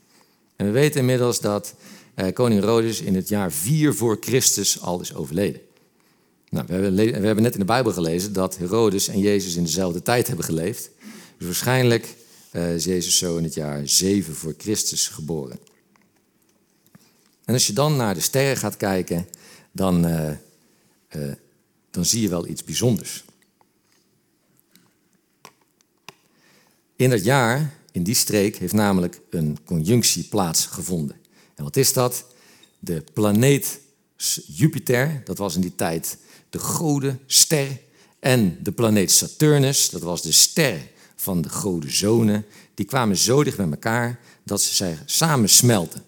En 0.56 0.66
we 0.66 0.72
weten 0.72 1.00
inmiddels 1.00 1.40
dat 1.40 1.74
eh, 2.14 2.32
koning 2.32 2.60
Herodes 2.60 3.00
in 3.00 3.14
het 3.14 3.28
jaar 3.28 3.52
4 3.52 3.94
voor 3.94 4.16
Christus 4.20 4.80
al 4.80 5.00
is 5.00 5.14
overleden. 5.14 5.60
Nou, 6.48 6.66
we, 6.66 6.72
hebben, 6.72 6.94
we 6.94 7.26
hebben 7.26 7.42
net 7.42 7.52
in 7.52 7.58
de 7.58 7.64
Bijbel 7.64 7.92
gelezen 7.92 8.32
dat 8.32 8.58
Herodes 8.58 9.08
en 9.08 9.18
Jezus 9.18 9.54
in 9.54 9.62
dezelfde 9.62 10.02
tijd 10.02 10.26
hebben 10.26 10.44
geleefd. 10.44 10.90
Dus 11.36 11.46
waarschijnlijk 11.46 12.16
uh, 12.52 12.74
is 12.74 12.84
Jezus 12.84 13.18
zo 13.18 13.36
in 13.36 13.44
het 13.44 13.54
jaar 13.54 13.88
7 13.88 14.34
voor 14.34 14.54
Christus 14.58 15.08
geboren. 15.08 15.58
En 17.44 17.54
als 17.54 17.66
je 17.66 17.72
dan 17.72 17.96
naar 17.96 18.14
de 18.14 18.20
sterren 18.20 18.56
gaat 18.56 18.76
kijken, 18.76 19.28
dan, 19.72 20.06
uh, 20.06 20.30
uh, 21.16 21.32
dan 21.90 22.04
zie 22.04 22.22
je 22.22 22.28
wel 22.28 22.46
iets 22.46 22.64
bijzonders. 22.64 23.24
In 26.96 27.10
dat 27.10 27.24
jaar, 27.24 27.74
in 27.92 28.02
die 28.02 28.14
streek, 28.14 28.56
heeft 28.56 28.72
namelijk 28.72 29.20
een 29.30 29.58
conjunctie 29.64 30.24
plaatsgevonden. 30.24 31.16
En 31.62 31.68
wat 31.68 31.76
is 31.76 31.92
dat? 31.92 32.24
De 32.78 33.04
planeet 33.12 33.80
Jupiter, 34.46 35.22
dat 35.24 35.38
was 35.38 35.54
in 35.54 35.60
die 35.60 35.74
tijd 35.74 36.18
de 36.50 36.58
goden 36.58 37.20
ster, 37.26 37.80
en 38.20 38.58
de 38.62 38.72
planeet 38.72 39.10
Saturnus, 39.10 39.90
dat 39.90 40.02
was 40.02 40.22
de 40.22 40.32
ster 40.32 40.78
van 41.16 41.42
de 41.42 41.48
goden 41.48 41.92
zonen, 41.92 42.44
die 42.74 42.86
kwamen 42.86 43.16
zo 43.16 43.44
dicht 43.44 43.56
bij 43.56 43.70
elkaar 43.70 44.20
dat 44.44 44.62
ze 44.62 44.94
samen 45.04 45.48
smelten. 45.48 46.02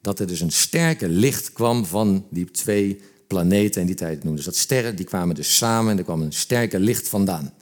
Dat 0.00 0.20
er 0.20 0.26
dus 0.26 0.40
een 0.40 0.52
sterke 0.52 1.08
licht 1.08 1.52
kwam 1.52 1.84
van 1.84 2.26
die 2.30 2.50
twee 2.50 3.00
planeten 3.26 3.80
in 3.80 3.86
die 3.86 3.96
tijd 3.96 4.14
noemden. 4.14 4.36
Dus 4.36 4.44
dat 4.44 4.56
sterren 4.56 4.96
die 4.96 5.06
kwamen 5.06 5.34
dus 5.34 5.56
samen 5.56 5.92
en 5.92 5.98
er 5.98 6.04
kwam 6.04 6.22
een 6.22 6.32
sterke 6.32 6.78
licht 6.78 7.08
vandaan. 7.08 7.52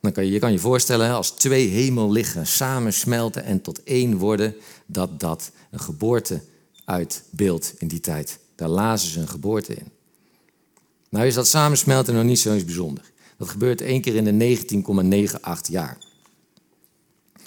Dan 0.00 0.12
kan 0.12 0.24
je, 0.24 0.32
je 0.32 0.38
kan 0.38 0.52
je 0.52 0.58
voorstellen, 0.58 1.10
als 1.10 1.30
twee 1.30 1.68
hemellichten 1.68 2.46
samen 2.46 2.92
smelten 2.92 3.44
en 3.44 3.60
tot 3.60 3.82
één 3.82 4.16
worden, 4.16 4.54
dat 4.90 5.20
dat 5.20 5.50
een 5.70 5.80
geboorte 5.80 6.42
uitbeeldt 6.84 7.74
in 7.78 7.88
die 7.88 8.00
tijd. 8.00 8.38
Daar 8.54 8.68
lazen 8.68 9.10
ze 9.10 9.20
een 9.20 9.28
geboorte 9.28 9.74
in. 9.74 9.90
Nou 11.08 11.26
is 11.26 11.34
dat 11.34 11.48
samensmelten 11.48 12.14
nog 12.14 12.24
niet 12.24 12.38
zo 12.38 12.52
eens 12.52 12.64
bijzonder. 12.64 13.12
Dat 13.36 13.48
gebeurt 13.48 13.80
één 13.80 14.00
keer 14.00 14.14
in 14.14 14.38
de 14.38 14.58
19,98 15.66 15.70
jaar. 15.70 15.98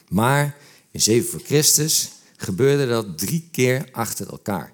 Maar 0.09 0.57
in 0.91 1.01
7 1.01 1.29
voor 1.29 1.39
Christus 1.39 2.11
gebeurde 2.35 2.87
dat 2.87 3.17
drie 3.17 3.49
keer 3.51 3.89
achter 3.91 4.29
elkaar. 4.29 4.73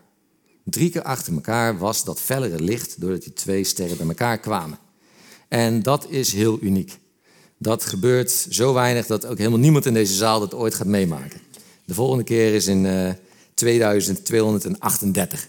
Drie 0.63 0.89
keer 0.89 1.03
achter 1.03 1.33
elkaar 1.33 1.77
was 1.77 2.03
dat 2.03 2.21
fellere 2.21 2.61
licht 2.61 3.01
doordat 3.01 3.21
die 3.21 3.33
twee 3.33 3.63
sterren 3.63 3.97
bij 3.97 4.07
elkaar 4.07 4.39
kwamen. 4.39 4.79
En 5.47 5.83
dat 5.83 6.09
is 6.09 6.33
heel 6.33 6.57
uniek. 6.61 6.99
Dat 7.57 7.85
gebeurt 7.85 8.31
zo 8.49 8.73
weinig 8.73 9.05
dat 9.05 9.25
ook 9.25 9.37
helemaal 9.37 9.59
niemand 9.59 9.85
in 9.85 9.93
deze 9.93 10.13
zaal 10.13 10.39
dat 10.39 10.53
ooit 10.53 10.75
gaat 10.75 10.87
meemaken. 10.87 11.41
De 11.87 11.93
volgende 11.93 12.23
keer 12.23 12.53
is 12.53 12.67
in 12.67 12.85
uh, 12.85 13.09
2238. 13.53 15.47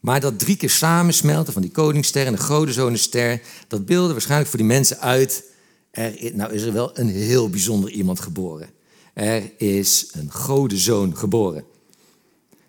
Maar 0.00 0.20
dat 0.20 0.38
drie 0.38 0.56
keer 0.56 0.70
samensmelten 0.70 1.52
van 1.52 1.62
die 1.62 1.70
koningsster 1.70 2.26
en 2.26 2.32
de 2.32 2.40
godenzonenster, 2.40 3.40
dat 3.68 3.86
beelde 3.86 4.12
waarschijnlijk 4.12 4.50
voor 4.50 4.58
die 4.58 4.68
mensen 4.68 5.00
uit. 5.00 5.44
Er, 5.90 6.30
nou 6.32 6.52
is 6.52 6.62
er 6.62 6.72
wel 6.72 6.98
een 6.98 7.08
heel 7.08 7.50
bijzonder 7.50 7.90
iemand 7.90 8.20
geboren. 8.20 8.68
Er 9.14 9.52
is 9.56 10.08
een 10.12 10.32
godenzoon 10.32 11.16
geboren. 11.16 11.64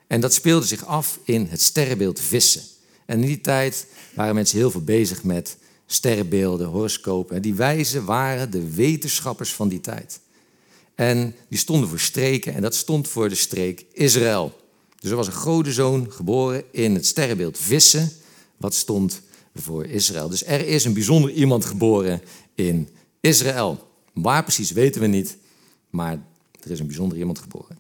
En 0.08 0.22
dat 0.22 0.34
speelde 0.34 0.66
zich 0.66 0.86
af 0.86 1.20
in 1.24 1.48
het 1.50 1.62
sterrenbeeld 1.62 2.20
vissen. 2.20 2.62
En 3.06 3.20
in 3.20 3.28
die 3.28 3.42
tijd 3.42 3.86
waren 4.16 4.36
mensen 4.36 4.58
heel 4.58 4.72
veel 4.72 4.84
bezig 4.84 5.24
met 5.24 5.58
sterrenbeelden, 5.86 6.68
horoscopen. 6.68 7.36
En 7.36 7.42
die 7.42 7.54
wijzen 7.54 8.06
waren 8.06 8.52
de 8.52 8.74
wetenschappers 8.74 9.54
van 9.54 9.68
die 9.68 9.82
tijd. 9.82 10.20
En 11.02 11.36
die 11.50 11.60
stonden 11.60 11.90
voor 11.90 12.00
streken 12.00 12.54
en 12.54 12.62
dat 12.62 12.76
stond 12.76 13.08
voor 13.08 13.30
de 13.30 13.36
streek 13.36 13.86
Israël. 13.92 14.60
Dus 15.00 15.10
er 15.10 15.16
was 15.16 15.28
een 15.28 15.34
godenzoon 15.34 16.12
geboren 16.12 16.64
in 16.72 16.94
het 16.94 17.06
sterrenbeeld 17.06 17.58
vissen, 17.58 18.12
wat 18.58 18.74
stond 18.74 19.22
voor 19.56 19.86
Israël. 19.86 20.30
Dus 20.30 20.46
er 20.46 20.68
is 20.68 20.86
een 20.86 20.94
bijzonder 20.94 21.32
iemand 21.32 21.66
geboren 21.66 22.22
in 22.56 22.90
Israël. 23.20 23.88
Waar 24.14 24.44
precies 24.44 24.72
weten 24.72 25.02
we 25.02 25.08
niet, 25.08 25.38
maar 25.90 26.24
er 26.64 26.72
is 26.72 26.80
een 26.80 26.88
bijzonder 26.88 27.18
iemand 27.18 27.40
geboren. 27.40 27.80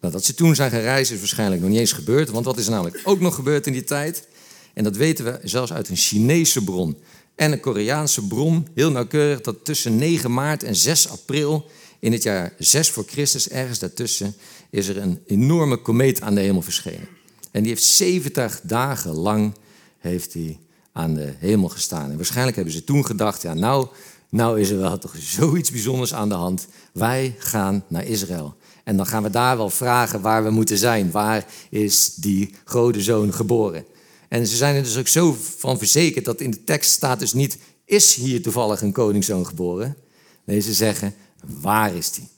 Nou, 0.00 0.12
dat 0.12 0.24
ze 0.24 0.34
toen 0.34 0.54
zijn 0.54 0.70
gaan 0.70 0.80
reizen 0.80 1.14
is 1.14 1.20
waarschijnlijk 1.20 1.60
nog 1.60 1.70
niet 1.70 1.78
eens 1.78 1.92
gebeurd, 1.92 2.30
want 2.30 2.44
wat 2.44 2.58
is 2.58 2.64
er 2.64 2.72
namelijk 2.72 3.00
ook 3.04 3.20
nog 3.20 3.34
gebeurd 3.34 3.66
in 3.66 3.72
die 3.72 3.84
tijd? 3.84 4.28
En 4.74 4.84
dat 4.84 4.96
weten 4.96 5.24
we 5.24 5.40
zelfs 5.42 5.72
uit 5.72 5.88
een 5.88 5.96
Chinese 5.96 6.64
bron 6.64 6.96
en 7.38 7.52
een 7.52 7.60
Koreaanse 7.60 8.26
bron, 8.26 8.66
heel 8.74 8.90
nauwkeurig, 8.90 9.40
dat 9.40 9.64
tussen 9.64 9.96
9 9.96 10.32
maart 10.32 10.62
en 10.62 10.76
6 10.76 11.08
april 11.08 11.66
in 11.98 12.12
het 12.12 12.22
jaar 12.22 12.52
6 12.58 12.90
voor 12.90 13.04
Christus, 13.06 13.48
ergens 13.48 13.78
daartussen, 13.78 14.34
is 14.70 14.88
er 14.88 14.96
een 14.96 15.20
enorme 15.26 15.76
komeet 15.76 16.20
aan 16.20 16.34
de 16.34 16.40
hemel 16.40 16.62
verschenen. 16.62 17.08
En 17.50 17.62
die 17.62 17.70
heeft 17.70 17.84
70 17.84 18.60
dagen 18.62 19.12
lang 19.14 19.54
heeft 19.98 20.32
die 20.32 20.58
aan 20.92 21.14
de 21.14 21.34
hemel 21.38 21.68
gestaan. 21.68 22.10
En 22.10 22.16
waarschijnlijk 22.16 22.56
hebben 22.56 22.74
ze 22.74 22.84
toen 22.84 23.06
gedacht, 23.06 23.42
ja 23.42 23.54
nou, 23.54 23.86
nou 24.28 24.60
is 24.60 24.70
er 24.70 24.78
wel 24.78 24.98
toch 24.98 25.14
zoiets 25.18 25.70
bijzonders 25.70 26.14
aan 26.14 26.28
de 26.28 26.34
hand. 26.34 26.66
Wij 26.92 27.34
gaan 27.38 27.84
naar 27.88 28.06
Israël. 28.06 28.56
En 28.84 28.96
dan 28.96 29.06
gaan 29.06 29.22
we 29.22 29.30
daar 29.30 29.56
wel 29.56 29.70
vragen 29.70 30.20
waar 30.20 30.44
we 30.44 30.50
moeten 30.50 30.78
zijn. 30.78 31.10
Waar 31.10 31.46
is 31.70 32.14
die 32.14 32.54
grote 32.64 33.00
zoon 33.00 33.32
geboren? 33.32 33.84
En 34.28 34.46
ze 34.46 34.56
zijn 34.56 34.74
er 34.74 34.82
dus 34.82 34.96
ook 34.96 35.08
zo 35.08 35.36
van 35.58 35.78
verzekerd 35.78 36.24
dat 36.24 36.40
in 36.40 36.50
de 36.50 36.64
tekst 36.64 36.90
staat 36.90 37.18
dus 37.18 37.32
niet... 37.32 37.58
is 37.84 38.14
hier 38.14 38.42
toevallig 38.42 38.80
een 38.80 38.92
koningszoon 38.92 39.46
geboren? 39.46 39.96
Nee, 40.44 40.60
ze 40.60 40.72
zeggen, 40.72 41.14
waar 41.60 41.94
is 41.94 42.10
die? 42.10 42.28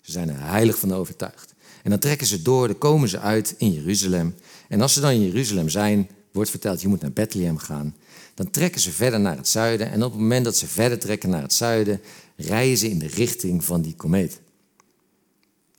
Ze 0.00 0.12
zijn 0.12 0.28
er 0.28 0.40
heilig 0.40 0.78
van 0.78 0.94
overtuigd. 0.94 1.54
En 1.82 1.90
dan 1.90 1.98
trekken 1.98 2.26
ze 2.26 2.42
door, 2.42 2.66
dan 2.66 2.78
komen 2.78 3.08
ze 3.08 3.18
uit 3.18 3.54
in 3.58 3.72
Jeruzalem. 3.72 4.34
En 4.68 4.80
als 4.80 4.92
ze 4.92 5.00
dan 5.00 5.10
in 5.10 5.26
Jeruzalem 5.26 5.68
zijn, 5.68 6.08
wordt 6.32 6.50
verteld, 6.50 6.80
je 6.80 6.88
moet 6.88 7.00
naar 7.00 7.12
Bethlehem 7.12 7.58
gaan. 7.58 7.96
Dan 8.34 8.50
trekken 8.50 8.80
ze 8.80 8.90
verder 8.90 9.20
naar 9.20 9.36
het 9.36 9.48
zuiden. 9.48 9.90
En 9.90 10.04
op 10.04 10.12
het 10.12 10.20
moment 10.20 10.44
dat 10.44 10.56
ze 10.56 10.66
verder 10.66 10.98
trekken 10.98 11.30
naar 11.30 11.42
het 11.42 11.52
zuiden, 11.52 12.00
rijden 12.36 12.76
ze 12.76 12.90
in 12.90 12.98
de 12.98 13.06
richting 13.06 13.64
van 13.64 13.82
die 13.82 13.94
komeet. 13.94 14.40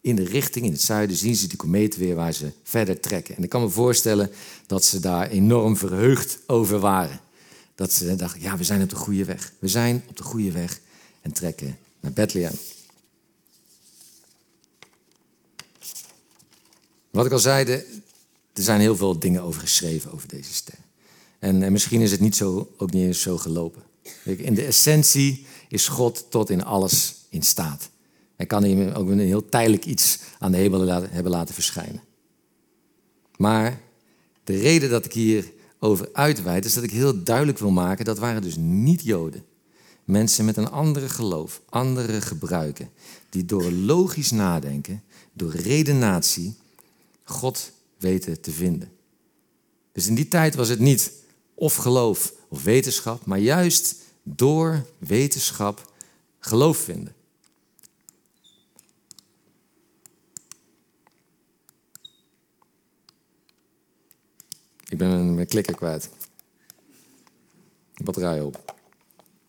In 0.02 0.16
de 0.16 0.24
richting, 0.24 0.66
in 0.66 0.72
het 0.72 0.82
zuiden, 0.82 1.16
zien 1.16 1.36
ze 1.36 1.48
die 1.48 1.58
komeet 1.58 1.98
weer 1.98 2.16
waar 2.16 2.34
ze 2.34 2.52
verder 2.64 3.00
trekken. 3.00 3.36
En 3.36 3.44
ik 3.44 3.50
kan 3.50 3.62
me 3.62 3.70
voorstellen 3.70 4.32
dat 4.68 4.86
ze 4.86 5.00
daar 5.00 5.30
enorm 5.30 5.78
verheugd 5.78 6.40
over 6.48 6.80
waren. 6.80 7.20
Dat 7.76 7.94
ze 7.94 8.16
dachten, 8.16 8.42
ja, 8.42 8.58
we 8.58 8.64
zijn 8.64 8.82
op 8.82 8.90
de 8.90 8.96
goede 8.96 9.26
weg. 9.26 9.54
We 9.60 9.68
zijn 9.68 10.04
op 10.08 10.18
de 10.18 10.24
goede 10.24 10.52
weg 10.52 10.80
en 11.22 11.32
trekken 11.32 11.78
naar 12.00 12.12
Bethlehem. 12.12 12.54
Wat 17.12 17.26
ik 17.26 17.32
al 17.32 17.40
zei, 17.40 17.66
er 17.66 17.84
zijn 18.54 18.80
heel 18.80 18.96
veel 18.96 19.20
dingen 19.20 19.42
over 19.42 19.62
geschreven 19.62 20.12
over 20.12 20.28
deze 20.28 20.54
ster. 20.54 20.78
En, 21.40 21.64
en 21.64 21.72
misschien 21.72 22.02
is 22.02 22.12
het 22.12 22.20
niet 22.20 22.36
zo, 22.36 22.74
ook 22.78 22.92
niet 22.92 23.06
eens 23.06 23.22
zo 23.22 23.38
gelopen. 23.38 23.84
In 24.24 24.54
de 24.54 24.66
essentie 24.66 25.46
is 25.70 25.88
God 25.88 26.26
tot 26.30 26.50
in 26.50 26.64
alles 26.64 27.16
in 27.30 27.44
staat. 27.44 27.90
Hij 28.42 28.50
kan 28.50 28.64
hier 28.64 28.96
ook 28.96 29.10
een 29.10 29.20
heel 29.20 29.50
tijdelijk 29.50 29.86
iets 29.86 30.20
aan 30.40 30.52
de 30.52 30.58
hemel 30.58 30.88
hebben 30.88 31.32
laten 31.32 31.54
verschijnen. 31.54 32.02
Maar 33.38 33.82
de 34.44 34.58
reden 34.58 34.90
dat 34.90 35.06
ik 35.06 35.14
hier 35.14 35.52
over 35.80 36.10
uitweid, 36.14 36.66
is 36.66 36.74
dat 36.74 36.84
ik 36.84 36.92
heel 36.92 37.24
duidelijk 37.24 37.58
wil 37.58 37.72
maken, 37.72 38.06
dat 38.06 38.20
waren 38.20 38.42
dus 38.42 38.56
niet 38.58 39.04
Joden. 39.04 39.44
Mensen 40.04 40.46
met 40.46 40.58
een 40.58 40.70
andere 40.70 41.10
geloof, 41.10 41.62
andere 41.70 42.22
gebruiken, 42.22 42.90
die 43.30 43.46
door 43.46 43.72
logisch 43.72 44.32
nadenken, 44.32 45.04
door 45.34 45.52
redenatie, 45.56 46.56
God 47.24 47.72
weten 47.98 48.42
te 48.42 48.52
vinden. 48.52 48.92
Dus 49.92 50.08
in 50.08 50.16
die 50.16 50.28
tijd 50.28 50.56
was 50.56 50.70
het 50.70 50.80
niet 50.80 51.12
of 51.54 51.76
geloof 51.76 52.34
of 52.50 52.64
wetenschap, 52.64 53.26
maar 53.26 53.40
juist 53.40 53.96
door 54.24 54.86
wetenschap 54.98 55.94
geloof 56.40 56.78
vinden. 56.78 57.20
Ik 64.92 64.98
ben 64.98 65.36
mijn 65.36 65.48
klikker 65.48 65.76
kwijt. 65.76 66.10
Batterij 68.04 68.42
op. 68.42 68.76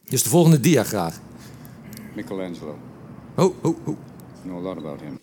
Dus 0.05 0.23
de 0.23 0.29
volgende 0.29 0.61
dia 0.61 0.85
graag. 0.85 1.21
Michelangelo. 2.15 2.79
Oh, 3.37 3.65
oh, 3.65 3.87
oh. 3.87 3.97
I 4.45 4.49
know 4.49 4.59
a 4.59 4.61
lot 4.61 4.77
about 4.77 5.01
him. 5.01 5.21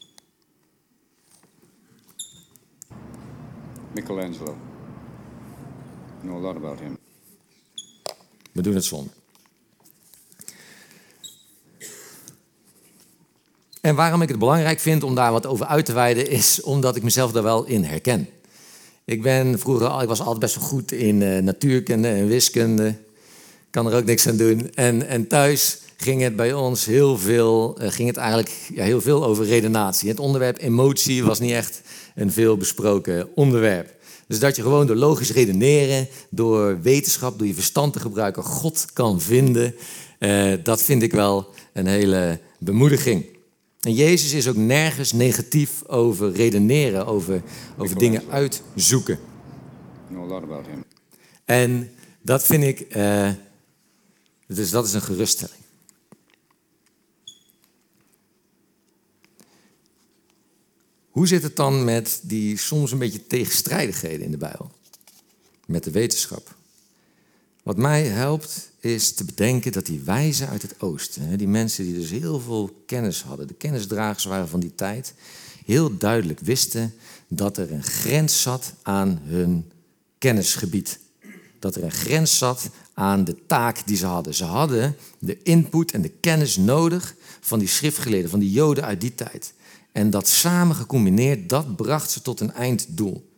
Michelangelo. 3.94 4.58
I 6.22 6.26
know 6.26 6.38
a 6.38 6.40
lot 6.40 6.56
about 6.56 6.80
him. 6.80 6.98
We 8.52 8.62
doen 8.62 8.76
het 8.76 8.86
zonder. 8.86 9.14
En 13.82 13.96
waarom 13.96 14.22
ik 14.22 14.30
het 14.30 14.40
belangrijk 14.40 14.80
vind 14.80 15.04
om 15.04 15.16
daar 15.16 15.32
wat 15.32 15.46
over 15.46 15.66
uit 15.66 15.86
te 15.86 15.94
wijden, 15.94 16.30
is 16.30 16.62
omdat 16.62 16.96
ik 16.96 17.04
mezelf 17.04 17.32
daar 17.32 17.44
wel 17.44 17.66
in 17.66 17.84
herken. 17.84 18.30
Ik 19.10 19.22
ben 19.22 19.60
vroeger, 19.60 19.88
al- 19.88 20.02
ik 20.02 20.08
was 20.08 20.20
altijd 20.20 20.40
best 20.40 20.56
wel 20.56 20.64
goed 20.64 20.92
in 20.92 21.22
eh, 21.22 21.42
natuurkunde 21.42 22.08
en 22.08 22.28
wiskunde. 22.28 22.96
Kan 23.70 23.88
er 23.88 23.98
ook 23.98 24.06
niks 24.06 24.28
aan 24.28 24.38
doen. 24.38 24.70
En, 24.74 25.08
en 25.08 25.28
thuis 25.28 25.78
ging 25.98 26.22
het 26.22 26.36
bij 26.36 26.54
ons 26.54 26.86
heel 26.86 27.18
veel, 27.18 27.78
eh, 27.80 27.92
ging 27.92 28.08
het 28.08 28.18
eigenlijk 28.18 28.52
ja, 28.74 28.84
heel 28.84 29.02
veel 29.02 29.26
over 29.26 29.46
redenatie. 29.46 30.10
Het 30.10 30.20
onderwerp 30.20 30.58
emotie 30.62 31.24
was 31.24 31.40
niet 31.40 31.52
echt 31.52 31.82
een 32.16 32.32
veel 32.32 32.58
besproken 32.58 33.28
onderwerp. 33.36 33.96
Dus 34.28 34.40
dat 34.40 34.56
je 34.56 34.62
gewoon 34.62 34.88
door 34.88 34.96
logisch 34.96 35.32
redeneren, 35.32 36.08
door 36.30 36.82
wetenschap, 36.82 37.38
door 37.38 37.48
je 37.48 37.54
verstand 37.54 37.94
te 37.94 38.00
gebruiken, 38.00 38.44
God 38.44 38.86
kan 38.94 39.22
vinden, 39.22 39.76
eh, 40.20 40.54
dat 40.64 40.84
vind 40.84 41.04
ik 41.04 41.12
wel 41.12 41.48
een 41.74 41.88
hele 41.88 42.40
bemoediging. 42.60 43.26
En 43.80 43.94
Jezus 43.94 44.34
is 44.34 44.48
ook 44.48 44.56
nergens 44.56 45.12
negatief 45.12 45.86
over 45.86 46.32
redeneren, 46.32 47.06
over, 47.06 47.42
over 47.78 47.98
dingen 47.98 48.24
uitzoeken. 48.30 49.20
En 51.46 51.92
dat 52.22 52.44
vind 52.44 52.64
ik, 52.64 52.80
eh, 52.80 53.32
dus 54.48 54.70
dat 54.70 54.86
is 54.86 54.94
een 54.94 55.02
geruststelling. 55.02 55.60
Hoe 61.10 61.28
zit 61.28 61.44
het 61.44 61.56
dan 61.56 61.84
met 61.84 62.20
die 62.24 62.58
soms 62.58 62.92
een 62.92 62.98
beetje 62.98 63.28
tegenstrijdigheden 63.28 64.26
in 64.26 64.32
de 64.32 64.38
Bijbel? 64.38 64.72
Met 65.66 65.84
de 65.84 65.92
wetenschap. 65.92 66.56
Wat 67.64 67.78
mij 67.78 68.04
helpt 68.04 68.69
is 68.80 69.14
te 69.14 69.24
bedenken 69.24 69.72
dat 69.72 69.86
die 69.86 70.00
wijzen 70.00 70.50
uit 70.50 70.62
het 70.62 70.82
oosten, 70.82 71.38
die 71.38 71.48
mensen 71.48 71.84
die 71.84 71.94
dus 71.94 72.10
heel 72.10 72.40
veel 72.40 72.84
kennis 72.86 73.22
hadden, 73.22 73.48
de 73.48 73.54
kennisdragers 73.54 74.24
waren 74.24 74.50
van 74.50 74.60
die 74.60 74.76
tijd, 74.76 75.14
heel 75.66 75.98
duidelijk 75.98 76.40
wisten 76.40 76.94
dat 77.28 77.58
er 77.58 77.72
een 77.72 77.84
grens 77.84 78.42
zat 78.42 78.74
aan 78.82 79.20
hun 79.24 79.72
kennisgebied. 80.18 81.00
Dat 81.60 81.76
er 81.76 81.84
een 81.84 81.92
grens 81.92 82.38
zat 82.38 82.70
aan 82.94 83.24
de 83.24 83.36
taak 83.48 83.88
die 83.88 83.98
ze 83.98 84.06
hadden. 84.06 84.34
Ze 84.34 84.44
hadden 84.44 84.96
de 85.20 85.44
input 85.44 85.92
en 85.92 86.02
de 86.02 86.12
kennis 86.20 86.58
nodig 86.58 87.16
van 87.40 87.60
die 87.60 87.68
schriftgeleerden, 87.68 88.30
van 88.30 88.40
die 88.40 88.52
joden 88.52 88.84
uit 88.84 89.02
die 89.02 89.16
tijd. 89.16 89.54
En 89.92 90.10
dat 90.10 90.28
samen 90.28 90.76
gecombineerd, 90.76 91.50
dat 91.50 91.76
bracht 91.76 92.12
ze 92.12 92.22
tot 92.22 92.40
een 92.40 92.54
einddoel. 92.54 93.30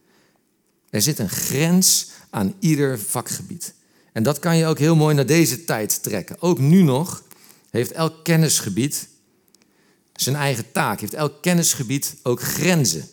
Er 0.90 1.02
zit 1.02 1.20
een 1.20 1.30
grens 1.30 2.10
aan 2.30 2.54
ieder 2.60 3.00
vakgebied. 3.00 3.74
En 4.12 4.24
dat 4.24 4.40
kan 4.40 4.58
je 4.58 4.66
ook 4.66 4.80
heel 4.80 4.96
mooi 4.96 5.16
naar 5.16 5.26
deze 5.26 5.66
tijd 5.66 6.04
trekken. 6.04 6.36
Ook 6.40 6.60
nu 6.60 6.82
nog 6.82 7.24
heeft 7.70 7.92
elk 7.92 8.24
kennisgebied 8.24 9.08
zijn 10.14 10.36
eigen 10.36 10.72
taak. 10.72 11.00
Heeft 11.00 11.14
elk 11.14 11.42
kennisgebied 11.42 12.16
ook 12.24 12.42
grenzen. 12.42 13.06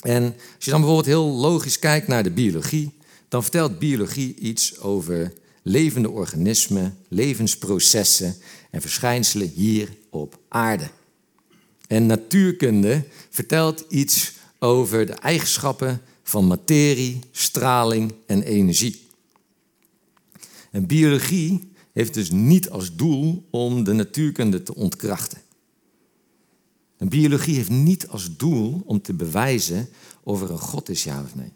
En 0.00 0.22
als 0.56 0.64
je 0.64 0.70
dan 0.70 0.80
bijvoorbeeld 0.80 1.14
heel 1.14 1.26
logisch 1.26 1.78
kijkt 1.78 2.06
naar 2.08 2.22
de 2.22 2.30
biologie, 2.30 2.92
dan 3.28 3.42
vertelt 3.42 3.78
biologie 3.78 4.34
iets 4.34 4.80
over 4.80 5.32
levende 5.62 6.10
organismen, 6.10 6.98
levensprocessen 7.08 8.36
en 8.70 8.80
verschijnselen 8.80 9.48
hier 9.48 9.88
op 10.10 10.38
aarde. 10.48 10.90
En 11.86 12.06
natuurkunde 12.06 13.04
vertelt 13.30 13.84
iets 13.88 14.32
over 14.58 15.06
de 15.06 15.12
eigenschappen 15.12 16.02
van 16.22 16.46
materie, 16.46 17.18
straling 17.30 18.14
en 18.26 18.42
energie. 18.42 19.03
En 20.74 20.86
biologie 20.86 21.72
heeft 21.92 22.14
dus 22.14 22.30
niet 22.30 22.70
als 22.70 22.96
doel 22.96 23.46
om 23.50 23.84
de 23.84 23.92
natuurkunde 23.92 24.62
te 24.62 24.74
ontkrachten. 24.74 25.38
En 26.96 27.08
biologie 27.08 27.54
heeft 27.54 27.70
niet 27.70 28.08
als 28.08 28.36
doel 28.36 28.82
om 28.84 29.02
te 29.02 29.14
bewijzen 29.14 29.88
of 30.22 30.42
er 30.42 30.50
een 30.50 30.58
God 30.58 30.88
is, 30.88 31.04
ja 31.04 31.22
of 31.22 31.34
nee. 31.34 31.52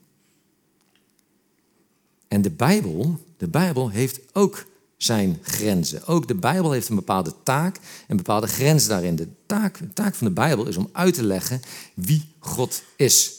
En 2.29 2.43
de 2.43 2.51
Bijbel, 2.51 3.19
de 3.37 3.49
Bijbel 3.49 3.91
heeft 3.91 4.21
ook 4.33 4.67
zijn 4.97 5.39
grenzen. 5.43 6.07
Ook 6.07 6.29
de 6.29 6.35
Bijbel 6.35 6.73
heeft 6.73 6.89
een 6.89 6.97
bepaalde 6.97 7.35
taak, 7.43 7.81
een 8.09 8.17
bepaalde 8.17 8.47
grens 8.47 8.87
daarin. 8.87 9.17
De 9.17 9.29
taak, 9.47 9.79
de 9.79 9.93
taak 9.93 10.15
van 10.15 10.27
de 10.27 10.33
Bijbel 10.33 10.67
is 10.67 10.77
om 10.77 10.89
uit 10.93 11.15
te 11.15 11.25
leggen 11.25 11.61
wie 11.95 12.29
God 12.39 12.83
is. 12.97 13.33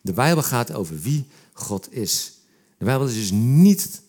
De 0.00 0.12
Bijbel 0.12 0.42
gaat 0.42 0.72
over 0.72 1.00
wie 1.00 1.26
God 1.52 1.92
is. 1.92 2.32
De 2.78 2.84
Bijbel 2.84 3.06
is 3.06 3.14
dus 3.14 3.30
niet, 3.30 4.04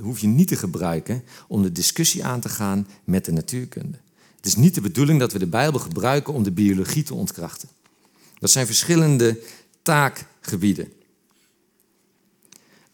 hoef 0.00 0.18
je 0.18 0.26
niet 0.26 0.48
te 0.48 0.56
gebruiken 0.56 1.22
om 1.48 1.62
de 1.62 1.72
discussie 1.72 2.24
aan 2.24 2.40
te 2.40 2.48
gaan 2.48 2.88
met 3.04 3.24
de 3.24 3.32
natuurkunde. 3.32 3.98
Het 4.36 4.46
is 4.46 4.56
niet 4.56 4.74
de 4.74 4.80
bedoeling 4.80 5.20
dat 5.20 5.32
we 5.32 5.38
de 5.38 5.46
Bijbel 5.46 5.80
gebruiken 5.80 6.34
om 6.34 6.42
de 6.42 6.52
biologie 6.52 7.02
te 7.02 7.14
ontkrachten. 7.14 7.68
Dat 8.38 8.50
zijn 8.50 8.66
verschillende 8.66 9.38
taakgebieden. 9.82 10.92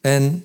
En 0.01 0.45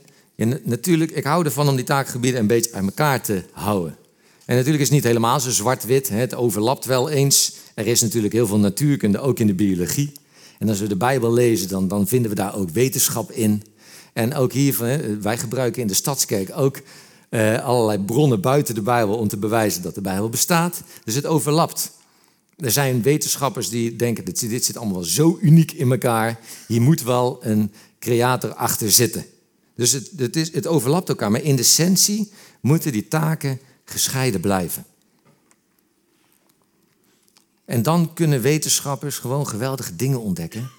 natuurlijk, 0.63 1.11
ik 1.11 1.23
hou 1.23 1.45
ervan 1.45 1.69
om 1.69 1.75
die 1.75 1.85
taakgebieden 1.85 2.39
een 2.39 2.47
beetje 2.47 2.73
uit 2.73 2.85
elkaar 2.85 3.21
te 3.21 3.43
houden. 3.51 3.97
En 4.45 4.55
natuurlijk 4.55 4.83
is 4.83 4.89
het 4.89 4.97
niet 4.97 5.07
helemaal 5.07 5.39
zo 5.39 5.49
zwart-wit. 5.49 6.09
Het 6.09 6.35
overlapt 6.35 6.85
wel 6.85 7.09
eens. 7.09 7.55
Er 7.73 7.87
is 7.87 8.01
natuurlijk 8.01 8.33
heel 8.33 8.47
veel 8.47 8.59
natuurkunde, 8.59 9.19
ook 9.19 9.39
in 9.39 9.47
de 9.47 9.53
biologie. 9.53 10.11
En 10.59 10.69
als 10.69 10.79
we 10.79 10.87
de 10.87 10.95
Bijbel 10.95 11.33
lezen, 11.33 11.67
dan, 11.67 11.87
dan 11.87 12.07
vinden 12.07 12.29
we 12.29 12.35
daar 12.35 12.55
ook 12.55 12.69
wetenschap 12.69 13.31
in. 13.31 13.63
En 14.17 14.33
ook 14.33 14.51
hier, 14.51 14.85
hè, 14.85 15.19
wij 15.19 15.37
gebruiken 15.37 15.81
in 15.81 15.87
de 15.87 15.93
Stadskerk 15.93 16.51
ook 16.55 16.81
eh, 17.29 17.63
allerlei 17.63 17.99
bronnen 17.99 18.41
buiten 18.41 18.75
de 18.75 18.81
Bijbel 18.81 19.17
om 19.17 19.27
te 19.27 19.37
bewijzen 19.37 19.81
dat 19.81 19.95
de 19.95 20.01
Bijbel 20.01 20.29
bestaat. 20.29 20.81
Dus 21.03 21.15
het 21.15 21.25
overlapt. 21.25 21.91
Er 22.55 22.71
zijn 22.71 23.01
wetenschappers 23.01 23.69
die 23.69 23.95
denken, 23.95 24.25
dit, 24.25 24.49
dit 24.49 24.65
zit 24.65 24.77
allemaal 24.77 24.95
wel 24.95 25.03
zo 25.03 25.37
uniek 25.41 25.71
in 25.71 25.91
elkaar. 25.91 26.39
Hier 26.67 26.81
moet 26.81 27.01
wel 27.01 27.45
een 27.45 27.71
creator 27.99 28.53
achter 28.53 28.91
zitten. 28.91 29.25
Dus 29.75 29.91
het, 29.91 30.11
het, 30.17 30.35
is, 30.35 30.53
het 30.53 30.67
overlapt 30.67 31.09
elkaar. 31.09 31.31
Maar 31.31 31.43
in 31.43 31.55
de 31.55 31.61
essentie 31.61 32.31
moeten 32.61 32.91
die 32.91 33.07
taken 33.07 33.59
gescheiden 33.85 34.41
blijven. 34.41 34.85
En 37.65 37.81
dan 37.81 38.13
kunnen 38.13 38.41
wetenschappers 38.41 39.17
gewoon 39.17 39.47
geweldige 39.47 39.95
dingen 39.95 40.21
ontdekken. 40.21 40.69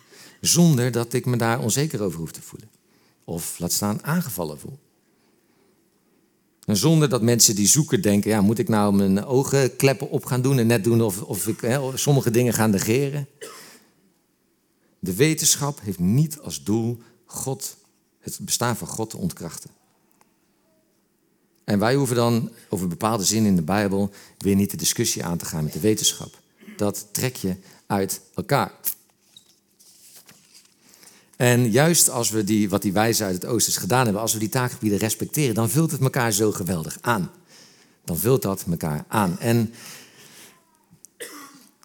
Zonder 0.41 0.93
dat 0.93 1.13
ik 1.13 1.27
me 1.27 1.37
daar 1.37 1.61
onzeker 1.61 2.03
over 2.03 2.19
hoef 2.19 2.33
te 2.33 2.43
voelen. 2.43 2.78
Of 3.29 3.59
laat 3.59 3.73
staan 3.73 4.05
aangevallen 4.05 4.59
voel. 4.59 4.79
En 6.65 6.77
zonder 6.77 7.09
dat 7.09 7.23
mensen 7.23 7.55
die 7.55 7.67
zoeken 7.67 8.03
denken, 8.03 8.31
ja, 8.31 8.41
moet 8.41 8.59
ik 8.59 8.69
nou 8.69 8.95
mijn 8.95 9.25
ogenkleppen 9.25 10.11
op 10.11 10.25
gaan 10.25 10.43
doen 10.43 10.59
en 10.59 10.67
net 10.67 10.85
doen 10.85 11.03
of, 11.03 11.23
of 11.23 11.47
ik 11.47 11.61
hè, 11.61 11.97
sommige 11.97 12.31
dingen 12.31 12.53
gaan 12.53 12.71
negeren. 12.71 13.29
De 14.99 15.15
wetenschap 15.15 15.81
heeft 15.81 15.99
niet 15.99 16.39
als 16.39 16.63
doel 16.63 16.99
God, 17.25 17.77
het 18.19 18.39
bestaan 18.41 18.77
van 18.77 18.89
God 18.89 19.11
te 19.11 19.17
ontkrachten. 19.17 19.71
En 21.65 21.79
wij 21.79 21.95
hoeven 21.95 22.17
dan 22.17 22.51
over 22.69 22.89
bepaalde 22.89 23.25
zinnen 23.25 23.51
in 23.51 23.57
de 23.57 23.63
Bijbel 23.63 24.11
weer 24.39 24.57
niet 24.57 24.71
de 24.71 24.77
discussie 24.77 25.25
aan 25.25 25.39
te 25.39 25.45
gaan 25.45 25.65
met 25.65 25.73
de 25.73 25.81
wetenschap. 25.81 26.41
Dat 26.77 27.07
trek 27.13 27.37
je 27.37 27.57
uit 27.87 28.21
elkaar. 28.35 28.73
En 31.39 31.71
juist 31.71 32.11
als 32.11 32.31
we 32.31 32.45
die, 32.45 32.69
wat 32.69 32.83
die 32.83 32.93
wijzen 32.93 33.27
uit 33.27 33.35
het 33.35 33.47
Oosters 33.47 33.77
gedaan 33.77 34.05
hebben, 34.05 34.23
als 34.23 34.33
we 34.33 34.39
die 34.39 34.49
taakgebieden 34.49 34.99
respecteren, 34.99 35.55
dan 35.55 35.71
vult 35.71 35.91
het 35.91 36.01
elkaar 36.01 36.33
zo 36.33 36.53
geweldig 36.53 36.99
aan. 37.01 37.31
Dan 38.05 38.19
vult 38.19 38.43
dat 38.43 38.65
elkaar 38.71 39.05
aan. 39.09 39.39
En 39.39 39.75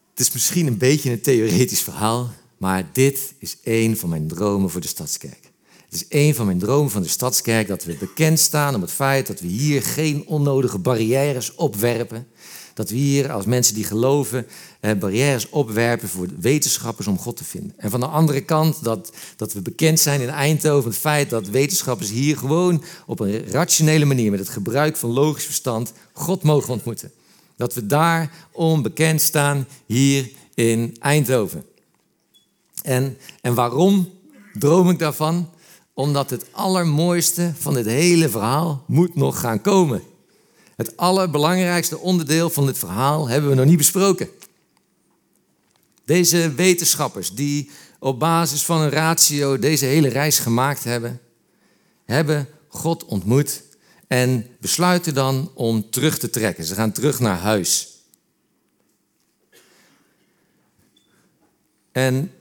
het 0.09 0.19
is 0.19 0.31
misschien 0.31 0.67
een 0.67 0.77
beetje 0.77 1.11
een 1.11 1.21
theoretisch 1.21 1.81
verhaal, 1.81 2.33
maar 2.57 2.89
dit 2.91 3.33
is 3.39 3.57
één 3.63 3.97
van 3.97 4.09
mijn 4.09 4.27
dromen 4.27 4.69
voor 4.69 4.81
de 4.81 4.87
Stadskerk. 4.87 5.51
Het 5.85 5.93
is 5.93 6.07
één 6.07 6.35
van 6.35 6.45
mijn 6.45 6.59
dromen 6.59 6.91
van 6.91 7.01
de 7.01 7.07
Stadskerk 7.07 7.67
dat 7.67 7.83
we 7.83 7.95
bekend 7.95 8.39
staan 8.39 8.75
om 8.75 8.81
het 8.81 8.91
feit 8.91 9.27
dat 9.27 9.39
we 9.39 9.47
hier 9.47 9.83
geen 9.83 10.27
onnodige 10.27 10.79
barrières 10.79 11.55
opwerpen. 11.55 12.27
Dat 12.73 12.89
we 12.89 12.95
hier 12.95 13.31
als 13.31 13.45
mensen 13.45 13.75
die 13.75 13.83
geloven 13.83 14.47
eh, 14.79 14.91
barrières 14.93 15.49
opwerpen 15.49 16.09
voor 16.09 16.27
wetenschappers 16.39 17.07
om 17.07 17.19
God 17.19 17.37
te 17.37 17.43
vinden. 17.43 17.73
En 17.77 17.89
van 17.89 17.99
de 17.99 18.05
andere 18.05 18.41
kant 18.41 18.83
dat, 18.83 19.11
dat 19.35 19.53
we 19.53 19.61
bekend 19.61 19.99
zijn 19.99 20.21
in 20.21 20.29
Eindhoven 20.29 20.89
het 20.89 20.99
feit 20.99 21.29
dat 21.29 21.47
wetenschappers 21.47 22.09
hier 22.09 22.37
gewoon 22.37 22.83
op 23.05 23.19
een 23.19 23.47
rationele 23.47 24.05
manier 24.05 24.31
met 24.31 24.39
het 24.39 24.49
gebruik 24.49 24.97
van 24.97 25.09
logisch 25.09 25.45
verstand 25.45 25.93
God 26.13 26.43
mogen 26.43 26.73
ontmoeten. 26.73 27.11
Dat 27.55 27.73
we 27.73 27.85
daar 27.85 28.31
onbekend 28.51 29.21
staan 29.21 29.67
hier 29.85 30.29
in 30.53 30.95
Eindhoven. 30.99 31.65
En, 32.83 33.17
en 33.41 33.53
waarom 33.53 34.09
droom 34.53 34.89
ik 34.89 34.99
daarvan? 34.99 35.49
Omdat 35.93 36.29
het 36.29 36.45
allermooiste 36.51 37.51
van 37.57 37.73
dit 37.73 37.85
hele 37.85 38.29
verhaal 38.29 38.83
moet 38.87 39.15
nog 39.15 39.39
gaan 39.39 39.61
komen. 39.61 40.01
Het 40.75 40.97
allerbelangrijkste 40.97 41.99
onderdeel 41.99 42.49
van 42.49 42.65
dit 42.65 42.77
verhaal 42.77 43.27
hebben 43.27 43.49
we 43.49 43.55
nog 43.55 43.65
niet 43.65 43.77
besproken. 43.77 44.29
Deze 46.05 46.53
wetenschappers 46.53 47.33
die 47.33 47.69
op 47.99 48.19
basis 48.19 48.63
van 48.63 48.81
een 48.81 48.89
ratio 48.89 49.59
deze 49.59 49.85
hele 49.85 50.07
reis 50.07 50.39
gemaakt 50.39 50.83
hebben, 50.83 51.21
hebben 52.05 52.47
God 52.67 53.05
ontmoet 53.05 53.63
en 54.07 54.47
besluiten 54.59 55.13
dan 55.13 55.51
om 55.53 55.89
terug 55.89 56.17
te 56.17 56.29
trekken. 56.29 56.63
Ze 56.63 56.73
gaan 56.73 56.91
terug 56.91 57.19
naar 57.19 57.37
huis. 57.37 57.87
En 61.91 62.31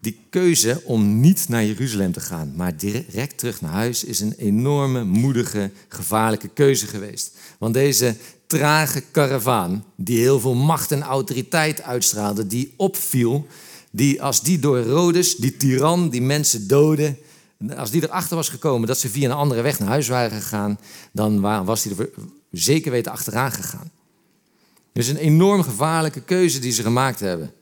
die 0.00 0.20
keuze 0.30 0.82
om 0.84 1.20
niet 1.20 1.48
naar 1.48 1.64
Jeruzalem 1.64 2.12
te 2.12 2.20
gaan, 2.20 2.52
maar 2.56 2.76
direct 2.76 3.38
terug 3.38 3.60
naar 3.60 3.72
huis, 3.72 4.04
is 4.04 4.20
een 4.20 4.34
enorme, 4.36 5.04
moedige, 5.04 5.70
gevaarlijke 5.88 6.48
keuze 6.48 6.86
geweest. 6.86 7.36
Want 7.60 7.74
deze 7.74 8.16
trage 8.46 9.02
karavaan, 9.10 9.84
die 9.96 10.18
heel 10.18 10.40
veel 10.40 10.54
macht 10.54 10.92
en 10.92 11.02
autoriteit 11.02 11.82
uitstraalde, 11.82 12.46
die 12.46 12.74
opviel, 12.76 13.46
die 13.90 14.22
als 14.22 14.42
die 14.42 14.58
door 14.58 14.76
Herodes, 14.76 15.36
die 15.36 15.56
tiran, 15.56 16.10
die 16.10 16.22
mensen 16.22 16.68
doden, 16.68 17.18
als 17.76 17.90
die 17.90 18.02
erachter 18.02 18.36
was 18.36 18.48
gekomen 18.48 18.86
dat 18.88 18.98
ze 18.98 19.08
via 19.08 19.30
een 19.30 19.36
andere 19.36 19.62
weg 19.62 19.78
naar 19.78 19.88
huis 19.88 20.08
waren 20.08 20.40
gegaan, 20.40 20.78
dan 21.12 21.40
was 21.40 21.84
hij 21.84 21.92
er 21.98 22.08
zeker 22.50 22.90
weten 22.90 23.12
achteraan 23.12 23.52
gegaan. 23.52 23.90
Dus 24.92 25.06
een 25.06 25.16
enorm 25.16 25.62
gevaarlijke 25.62 26.20
keuze 26.20 26.58
die 26.58 26.72
ze 26.72 26.82
gemaakt 26.82 27.20
hebben. 27.20 27.52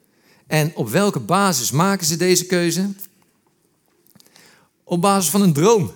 En 0.46 0.72
op 0.74 0.88
welke 0.88 1.20
basis 1.20 1.70
maken 1.70 2.06
ze 2.06 2.16
deze 2.16 2.46
keuze? 2.46 2.90
Op 4.84 5.00
basis 5.00 5.30
van 5.30 5.42
een 5.42 5.52
droom. 5.52 5.90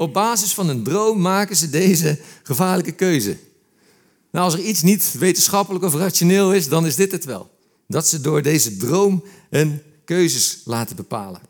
Op 0.00 0.12
basis 0.12 0.54
van 0.54 0.68
een 0.68 0.82
droom 0.82 1.20
maken 1.20 1.56
ze 1.56 1.70
deze 1.70 2.18
gevaarlijke 2.42 2.92
keuze. 2.92 3.36
Nou, 4.30 4.44
als 4.44 4.54
er 4.54 4.60
iets 4.60 4.82
niet 4.82 5.14
wetenschappelijk 5.18 5.84
of 5.84 5.94
rationeel 5.94 6.54
is, 6.54 6.68
dan 6.68 6.86
is 6.86 6.96
dit 6.96 7.12
het 7.12 7.24
wel. 7.24 7.50
Dat 7.86 8.08
ze 8.08 8.20
door 8.20 8.42
deze 8.42 8.76
droom 8.76 9.24
hun 9.50 9.82
keuzes 10.04 10.60
laten 10.64 10.96
bepalen. 10.96 11.40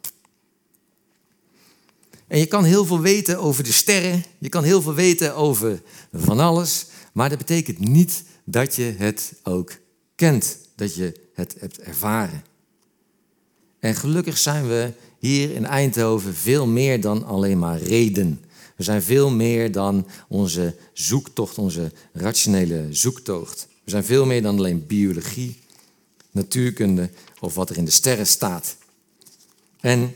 En 2.27 2.39
je 2.39 2.47
kan 2.47 2.65
heel 2.65 2.85
veel 2.85 3.01
weten 3.01 3.39
over 3.39 3.65
de 3.65 3.73
sterren, 3.73 4.25
je 4.39 4.49
kan 4.49 4.65
heel 4.65 4.83
veel 4.83 4.95
weten 4.95 5.35
over 5.35 5.83
van 6.13 6.41
alles, 6.41 6.87
maar 7.13 7.29
dat 7.29 7.39
betekent 7.39 7.79
niet 7.79 8.23
dat 8.45 8.75
je 8.75 8.95
het 8.97 9.33
ook 9.43 9.73
kent, 10.15 10.59
dat 10.75 10.95
je 10.95 11.21
het 11.35 11.55
hebt 11.59 11.79
ervaren. 11.79 12.45
En 13.79 13.95
gelukkig 13.95 14.39
zijn 14.39 14.69
we 14.69 14.93
hier 15.19 15.55
in 15.55 15.67
Eindhoven 15.67 16.35
veel 16.35 16.67
meer 16.67 17.01
dan 17.01 17.25
alleen 17.25 17.59
maar 17.59 17.79
reden. 17.79 18.41
We 18.77 18.83
zijn 18.83 19.03
veel 19.03 19.31
meer 19.31 19.73
dan 19.73 20.07
onze 20.29 20.75
zoektocht, 20.93 21.59
onze 21.59 21.93
rationele 22.13 22.87
zoektocht. 22.91 23.69
We 23.85 23.91
zijn 23.91 24.05
veel 24.05 24.27
meer 24.27 24.43
dan 24.43 24.59
alleen 24.59 24.87
biologie, 24.87 25.57
natuurkunde 26.31 27.11
of 27.41 27.55
wat 27.55 27.71
er 27.71 27.77
in 27.77 27.85
de 27.85 27.91
sterren 27.91 28.27
staat. 28.27 28.77
En 29.81 30.13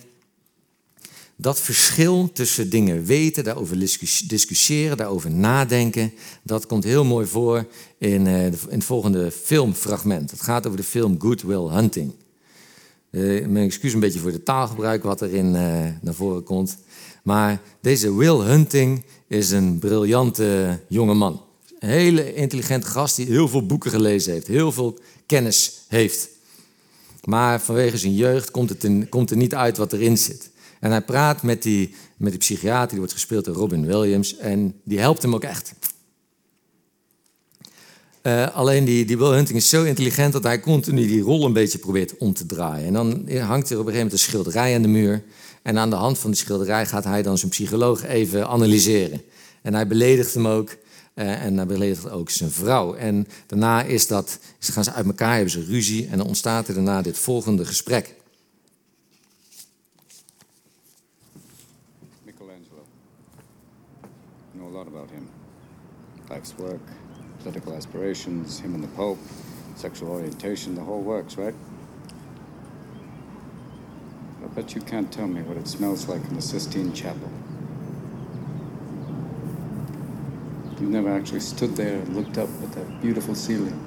dat 1.37 1.61
verschil 1.61 2.31
tussen 2.33 2.71
dingen 2.71 3.05
weten, 3.05 3.45
daarover 3.45 3.79
discussiëren, 4.27 4.97
daarover 4.97 5.31
nadenken, 5.31 6.13
dat 6.43 6.67
komt 6.67 6.85
heel 6.85 7.05
mooi 7.05 7.27
voor 7.27 7.67
in, 7.99 8.27
uh, 8.27 8.47
in 8.47 8.55
het 8.69 8.85
volgende 8.85 9.31
filmfragment. 9.31 10.31
Het 10.31 10.43
gaat 10.43 10.67
over 10.67 10.79
de 10.79 10.85
film 10.85 11.21
Good 11.21 11.43
Will 11.43 11.69
Hunting. 11.69 12.13
Uh, 13.13 13.47
mijn 13.47 13.67
excuus 13.67 13.93
een 13.93 14.01
beetje 14.01 14.21
voor 14.21 14.33
de 14.33 14.43
taalgebruik 14.43 15.03
wat 15.03 15.23
erin 15.23 15.47
uh, 15.47 15.85
naar 16.01 16.15
voren 16.15 16.43
komt. 16.43 16.77
Maar 17.23 17.61
deze 17.81 18.15
Will 18.15 18.39
Hunting 18.39 19.05
is 19.27 19.51
een 19.51 19.79
briljante 19.79 20.81
jonge 20.89 21.15
man. 21.15 21.43
Een 21.79 21.89
hele 21.89 22.35
intelligente 22.35 22.87
gast 22.87 23.17
die 23.17 23.27
heel 23.27 23.49
veel 23.49 23.67
boeken 23.67 23.91
gelezen 23.91 24.33
heeft, 24.33 24.47
heel 24.47 24.73
veel 24.73 24.99
kennis 25.27 25.83
heeft. 25.89 26.29
Maar 27.25 27.61
vanwege 27.61 27.97
zijn 27.97 28.15
jeugd 28.15 28.51
komt, 28.51 28.69
het 28.69 29.09
komt 29.09 29.31
er 29.31 29.37
niet 29.37 29.55
uit 29.55 29.77
wat 29.77 29.93
erin 29.93 30.19
zit. 30.19 30.51
En 30.81 30.91
hij 30.91 31.03
praat 31.03 31.43
met 31.43 31.63
die, 31.63 31.95
met 32.17 32.31
die 32.31 32.41
psychiater, 32.41 32.89
die 32.89 32.99
wordt 32.99 33.13
gespeeld 33.13 33.45
door 33.45 33.55
Robin 33.55 33.87
Williams. 33.87 34.37
En 34.37 34.75
die 34.85 34.99
helpt 34.99 35.23
hem 35.23 35.35
ook 35.35 35.45
echt. 35.45 35.73
Uh, 38.23 38.57
alleen 38.57 38.85
die, 38.85 39.05
die 39.05 39.17
Hunting 39.17 39.59
is 39.59 39.69
zo 39.69 39.85
intelligent 39.85 40.33
dat 40.33 40.43
hij 40.43 40.61
continu 40.61 41.07
die 41.07 41.23
rol 41.23 41.45
een 41.45 41.53
beetje 41.53 41.79
probeert 41.79 42.17
om 42.17 42.33
te 42.33 42.47
draaien. 42.47 42.87
En 42.87 42.93
dan 42.93 43.29
hangt 43.39 43.71
er 43.71 43.79
op 43.79 43.87
een 43.87 43.93
gegeven 43.93 43.93
moment 43.93 44.13
een 44.13 44.19
schilderij 44.19 44.75
aan 44.75 44.83
de 44.83 44.89
muur. 44.89 45.23
En 45.63 45.79
aan 45.79 45.91
de 45.91 45.97
hand 45.97 46.19
van 46.19 46.31
die 46.31 46.41
schilderij 46.41 46.87
gaat 46.87 47.05
hij 47.05 47.23
dan 47.23 47.39
zijn 47.39 47.51
psycholoog 47.51 48.05
even 48.05 48.49
analyseren. 48.49 49.23
En 49.63 49.75
hij 49.75 49.87
beledigt 49.87 50.35
hem 50.35 50.47
ook. 50.47 50.77
Uh, 51.15 51.45
en 51.45 51.57
hij 51.57 51.67
beledigt 51.67 52.11
ook 52.11 52.31
zijn 52.31 52.51
vrouw. 52.51 52.95
En 52.95 53.27
daarna 53.47 53.83
is 53.83 54.07
dat, 54.07 54.39
gaan 54.59 54.85
ze 54.85 54.93
uit 54.93 55.07
elkaar, 55.07 55.35
hebben 55.35 55.51
ze 55.51 55.65
ruzie. 55.65 56.09
En 56.11 56.19
dan 56.19 56.27
ontstaat 56.27 56.69
er 56.69 56.75
daarna 56.75 57.03
dit 57.03 57.19
volgende 57.19 57.65
gesprek. 57.65 58.15
life's 66.33 66.55
work, 66.57 66.89
political 67.43 67.75
aspirations, 67.75 68.61
him 68.61 68.75
and 68.75 68.85
the 68.85 68.89
Pope, 68.89 69.19
sexual 69.75 70.11
orientation, 70.11 70.75
the 70.75 70.81
whole 70.81 71.03
works, 71.03 71.37
right? 71.37 71.55
I 74.43 74.47
bet 74.55 74.75
you 74.75 74.81
can't 74.81 75.11
tell 75.13 75.27
me 75.27 75.43
what 75.43 75.57
it 75.57 75.67
smells 75.67 76.09
like 76.09 76.23
in 76.25 76.35
the 76.35 76.43
Sistine 76.43 76.93
Chapel. 76.93 77.31
You've 80.81 80.91
never 80.91 81.13
actually 81.13 81.41
stood 81.41 81.77
there 81.77 81.99
and 81.99 82.17
looked 82.17 82.39
up 82.39 82.49
at 82.63 82.73
that 82.73 83.01
beautiful 83.01 83.35
ceiling. 83.35 83.79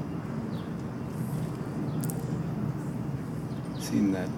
Seen 3.80 4.12
that. 4.12 4.30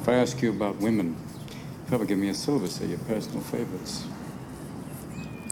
If 0.00 0.08
I 0.08 0.14
ask 0.14 0.40
you 0.40 0.50
about 0.50 0.76
women, 0.76 1.16
probably 1.88 2.06
give 2.06 2.18
me 2.18 2.28
a 2.28 2.34
syllabus 2.34 2.80
of 2.80 2.88
your 2.88 2.98
personal 3.00 3.40
favorites. 3.40 4.04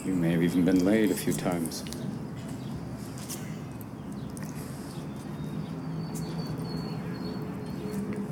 You 0.04 0.12
may 0.12 0.32
have 0.32 0.42
even 0.42 0.66
been 0.66 0.84
laid 0.84 1.10
a 1.10 1.14
few 1.14 1.32
times. 1.32 1.82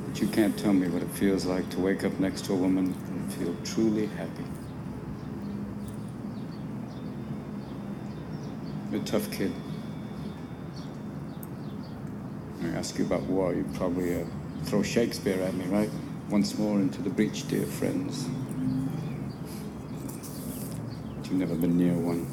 But 0.07 0.21
you 0.21 0.27
can't 0.27 0.55
tell 0.55 0.73
me 0.73 0.87
what 0.87 1.01
it 1.01 1.09
feels 1.09 1.45
like 1.45 1.67
to 1.71 1.79
wake 1.79 2.03
up 2.03 2.19
next 2.19 2.45
to 2.45 2.53
a 2.53 2.55
woman 2.55 2.95
and 3.07 3.33
feel 3.33 3.55
truly 3.63 4.05
happy. 4.05 4.43
You're 8.91 9.01
a 9.01 9.05
tough 9.05 9.31
kid. 9.31 9.51
I 12.61 12.67
ask 12.67 12.99
you 12.99 13.05
about 13.05 13.23
war, 13.23 13.55
you'd 13.55 13.73
probably 13.73 14.21
uh, 14.21 14.25
throw 14.65 14.83
Shakespeare 14.83 15.41
at 15.41 15.55
me, 15.55 15.65
right? 15.65 15.89
Once 16.29 16.55
more 16.55 16.79
into 16.79 17.01
the 17.01 17.09
breach, 17.09 17.47
dear 17.47 17.65
friends. 17.65 18.29
You've 21.33 21.49
never 21.49 21.55
been 21.55 21.79
near 21.79 21.95
one. 21.95 22.27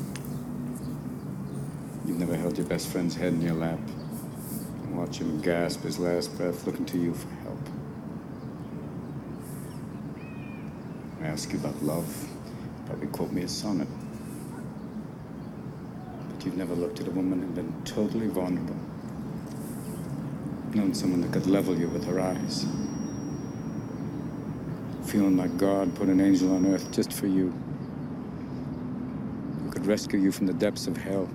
You've 2.06 2.18
never 2.18 2.36
held 2.36 2.58
your 2.58 2.66
best 2.66 2.88
friend's 2.88 3.14
head 3.14 3.32
in 3.32 3.40
your 3.40 3.54
lap 3.54 3.78
and 4.82 4.94
watch 4.94 5.16
him 5.16 5.40
gasp 5.40 5.84
his 5.84 5.98
last 5.98 6.36
breath 6.36 6.66
looking 6.66 6.84
to 6.84 6.98
you 6.98 7.14
for 7.14 7.28
help. 7.36 7.58
I 11.22 11.28
ask 11.28 11.50
you 11.50 11.58
about 11.58 11.82
love. 11.82 12.28
You 12.28 12.84
probably 12.84 13.06
quote 13.06 13.32
me 13.32 13.40
a 13.40 13.48
sonnet. 13.48 13.88
But 16.34 16.44
you've 16.44 16.58
never 16.58 16.74
looked 16.74 17.00
at 17.00 17.08
a 17.08 17.10
woman 17.10 17.40
and 17.42 17.54
been 17.54 17.72
totally 17.86 18.26
vulnerable. 18.26 18.76
Known 20.74 20.92
someone 20.92 21.22
that 21.22 21.32
could 21.32 21.46
level 21.46 21.74
you 21.74 21.88
with 21.88 22.04
her 22.04 22.20
eyes. 22.20 22.66
Feeling 25.06 25.38
like 25.38 25.56
God 25.56 25.94
put 25.94 26.08
an 26.08 26.20
angel 26.20 26.54
on 26.54 26.66
earth 26.66 26.92
just 26.92 27.14
for 27.14 27.28
you 27.28 27.50
could 29.80 29.88
rescue 29.88 30.20
you 30.20 30.30
from 30.30 30.46
the 30.46 30.52
depths 30.52 30.86
of 30.86 30.96
hell. 30.96 31.26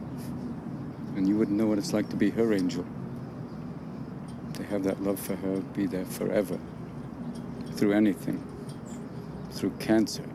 And 1.15 1.27
you 1.27 1.35
wouldn't 1.35 1.57
know 1.57 1.65
what 1.65 1.79
it's 1.79 1.93
like 1.93 2.09
to 2.09 2.15
be 2.15 2.29
her 2.29 2.53
angel. 2.53 2.85
To 4.53 4.63
have 4.65 4.83
that 4.83 5.01
love 5.01 5.19
for 5.19 5.35
her 5.37 5.61
be 5.73 5.87
there 5.87 6.05
forever. 6.05 6.59
Through 7.73 7.93
anything. 7.93 8.45
Through 9.51 9.71
cancer. 9.79 10.25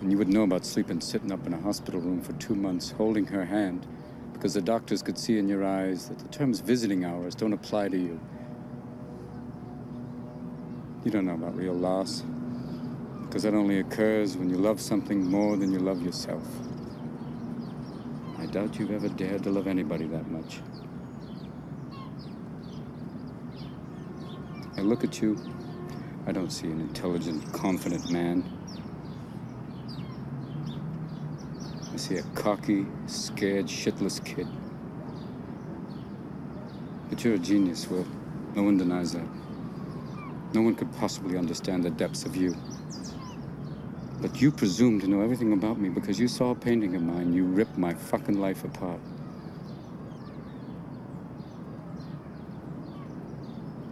And 0.00 0.10
you 0.10 0.18
wouldn't 0.18 0.34
know 0.34 0.42
about 0.42 0.64
sleeping 0.64 1.00
sitting 1.00 1.30
up 1.30 1.46
in 1.46 1.54
a 1.54 1.60
hospital 1.60 2.00
room 2.00 2.22
for 2.22 2.32
two 2.34 2.56
months, 2.56 2.90
holding 2.90 3.26
her 3.26 3.44
hand, 3.44 3.86
because 4.32 4.54
the 4.54 4.62
doctors 4.62 5.02
could 5.02 5.18
see 5.18 5.38
in 5.38 5.48
your 5.48 5.64
eyes 5.64 6.08
that 6.08 6.18
the 6.18 6.28
terms 6.28 6.58
visiting 6.58 7.04
hours 7.04 7.36
don't 7.36 7.52
apply 7.52 7.88
to 7.88 7.96
you. 7.96 8.18
You 11.04 11.12
don't 11.12 11.26
know 11.26 11.34
about 11.34 11.56
real 11.56 11.74
loss 11.74 12.24
because 13.30 13.44
that 13.44 13.54
only 13.54 13.78
occurs 13.78 14.36
when 14.36 14.50
you 14.50 14.56
love 14.56 14.80
something 14.80 15.24
more 15.24 15.56
than 15.56 15.70
you 15.70 15.78
love 15.78 16.02
yourself. 16.02 16.42
I 18.40 18.46
doubt 18.46 18.76
you've 18.76 18.90
ever 18.90 19.08
dared 19.08 19.44
to 19.44 19.50
love 19.50 19.68
anybody 19.68 20.06
that 20.08 20.28
much. 20.28 20.58
I 24.76 24.80
look 24.80 25.04
at 25.04 25.22
you, 25.22 25.38
I 26.26 26.32
don't 26.32 26.50
see 26.50 26.66
an 26.66 26.80
intelligent, 26.80 27.52
confident 27.52 28.10
man. 28.10 28.42
I 31.92 31.96
see 31.98 32.16
a 32.16 32.24
cocky, 32.34 32.84
scared, 33.06 33.66
shitless 33.66 34.24
kid. 34.24 34.48
But 37.08 37.22
you're 37.22 37.34
a 37.34 37.38
genius, 37.38 37.88
Will. 37.88 38.08
No 38.56 38.64
one 38.64 38.76
denies 38.76 39.12
that. 39.12 39.28
No 40.52 40.62
one 40.62 40.74
could 40.74 40.92
possibly 40.96 41.38
understand 41.38 41.84
the 41.84 41.90
depths 41.90 42.24
of 42.24 42.34
you. 42.34 42.56
But 44.20 44.40
you 44.40 44.50
presume 44.52 45.00
to 45.00 45.08
know 45.08 45.22
everything 45.22 45.54
about 45.54 45.78
me 45.78 45.88
because 45.88 46.20
you 46.20 46.28
saw 46.28 46.50
a 46.50 46.54
painting 46.54 46.94
of 46.94 47.02
mine. 47.02 47.32
You 47.32 47.44
ripped 47.44 47.78
my 47.78 47.94
fucking 47.94 48.38
life 48.38 48.64
apart. 48.64 49.00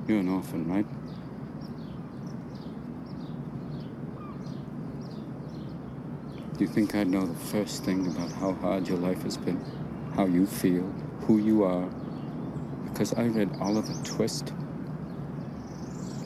You're 0.07 0.19
an 0.19 0.29
orphan, 0.29 0.69
right? 0.71 0.87
Do 6.59 6.65
you 6.65 6.71
think 6.71 6.95
I'd 6.95 7.09
know 7.09 7.25
the 7.25 7.35
first 7.35 7.85
thing 7.85 8.07
about 8.07 8.33
how 8.33 8.53
hard 8.55 8.89
your 8.89 8.99
life 8.99 9.23
has 9.23 9.37
been? 9.37 9.65
How 10.15 10.27
you 10.27 10.47
feel? 10.47 10.83
Who 11.21 11.39
you 11.39 11.63
are? 11.65 11.89
Because 12.85 13.15
I 13.15 13.25
read 13.27 13.51
Oliver 13.61 13.95
Twist. 14.05 14.53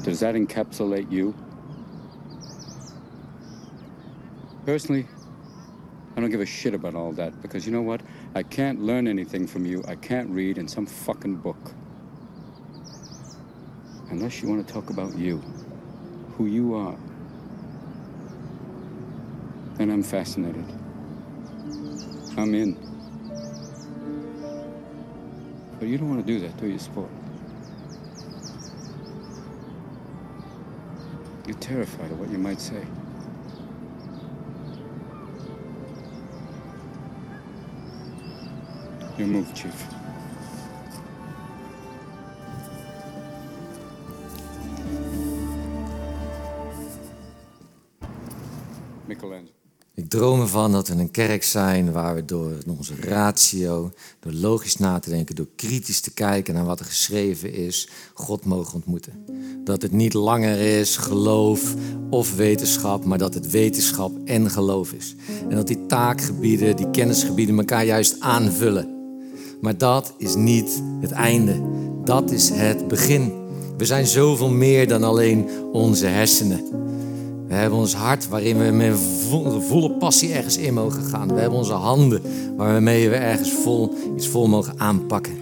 Does 0.02 0.20
that 0.20 0.34
encapsulate 0.34 1.12
you? 1.12 1.34
Personally, 4.64 5.06
I 6.16 6.20
don't 6.20 6.30
give 6.30 6.40
a 6.40 6.46
shit 6.46 6.72
about 6.72 6.94
all 6.94 7.10
that 7.12 7.42
because 7.42 7.66
you 7.66 7.72
know 7.72 7.82
what? 7.82 8.00
I 8.34 8.44
can't 8.44 8.80
learn 8.80 9.08
anything 9.08 9.44
from 9.46 9.66
you. 9.66 9.82
I 9.88 9.96
can't 9.96 10.30
read 10.30 10.56
in 10.56 10.68
some 10.68 10.86
fucking 10.86 11.36
book. 11.36 11.72
Unless 14.10 14.40
you 14.40 14.48
want 14.48 14.64
to 14.64 14.72
talk 14.72 14.90
about 14.90 15.16
you, 15.16 15.38
who 16.36 16.46
you 16.46 16.74
are. 16.74 16.96
Then 19.78 19.90
I'm 19.90 20.02
fascinated. 20.02 20.64
I'm 22.36 22.54
in. 22.54 22.74
But 25.80 25.88
you 25.88 25.98
don't 25.98 26.08
want 26.08 26.24
to 26.24 26.32
do 26.32 26.38
that, 26.46 26.56
do 26.58 26.68
you, 26.68 26.78
sport? 26.78 27.10
You're 31.48 31.56
terrified 31.58 32.12
of 32.12 32.20
what 32.20 32.30
you 32.30 32.38
might 32.38 32.60
say. 32.60 32.86
Your 39.16 39.30
move, 39.30 39.54
Chief. 39.54 39.86
Ik 49.94 50.08
droom 50.08 50.40
ervan 50.40 50.72
dat 50.72 50.88
we 50.88 50.94
een 50.94 51.10
kerk 51.10 51.42
zijn 51.42 51.92
waar 51.92 52.14
we 52.14 52.24
door 52.24 52.52
onze 52.66 52.94
ratio, 53.00 53.92
door 54.20 54.32
logisch 54.32 54.76
na 54.76 54.98
te 54.98 55.10
denken, 55.10 55.34
door 55.34 55.48
kritisch 55.56 56.00
te 56.00 56.12
kijken 56.12 56.54
naar 56.54 56.64
wat 56.64 56.80
er 56.80 56.84
geschreven 56.86 57.52
is, 57.52 57.88
God 58.14 58.44
mogen 58.44 58.74
ontmoeten. 58.74 59.24
Dat 59.64 59.82
het 59.82 59.92
niet 59.92 60.14
langer 60.14 60.58
is 60.58 60.96
geloof 60.96 61.74
of 62.10 62.36
wetenschap, 62.36 63.04
maar 63.04 63.18
dat 63.18 63.34
het 63.34 63.50
wetenschap 63.50 64.12
en 64.24 64.50
geloof 64.50 64.92
is. 64.92 65.14
En 65.48 65.56
dat 65.56 65.66
die 65.66 65.86
taakgebieden, 65.86 66.76
die 66.76 66.90
kennisgebieden 66.90 67.58
elkaar 67.58 67.84
juist 67.84 68.20
aanvullen. 68.20 68.91
Maar 69.62 69.78
dat 69.78 70.12
is 70.18 70.34
niet 70.34 70.82
het 71.00 71.10
einde. 71.10 71.54
Dat 72.04 72.30
is 72.30 72.50
het 72.50 72.88
begin. 72.88 73.32
We 73.76 73.84
zijn 73.84 74.06
zoveel 74.06 74.48
meer 74.50 74.88
dan 74.88 75.04
alleen 75.04 75.48
onze 75.72 76.06
hersenen. 76.06 76.60
We 77.48 77.54
hebben 77.54 77.78
ons 77.78 77.94
hart 77.94 78.28
waarin 78.28 78.58
we 78.58 78.70
met 78.70 78.98
vo- 79.28 79.60
volle 79.60 79.90
passie 79.90 80.32
ergens 80.32 80.56
in 80.56 80.74
mogen 80.74 81.02
gaan. 81.04 81.34
We 81.34 81.40
hebben 81.40 81.58
onze 81.58 81.72
handen 81.72 82.22
waarmee 82.56 83.08
we 83.08 83.14
ergens 83.14 83.50
vol, 83.52 83.94
iets 84.16 84.28
vol 84.28 84.46
mogen 84.48 84.74
aanpakken. 84.76 85.32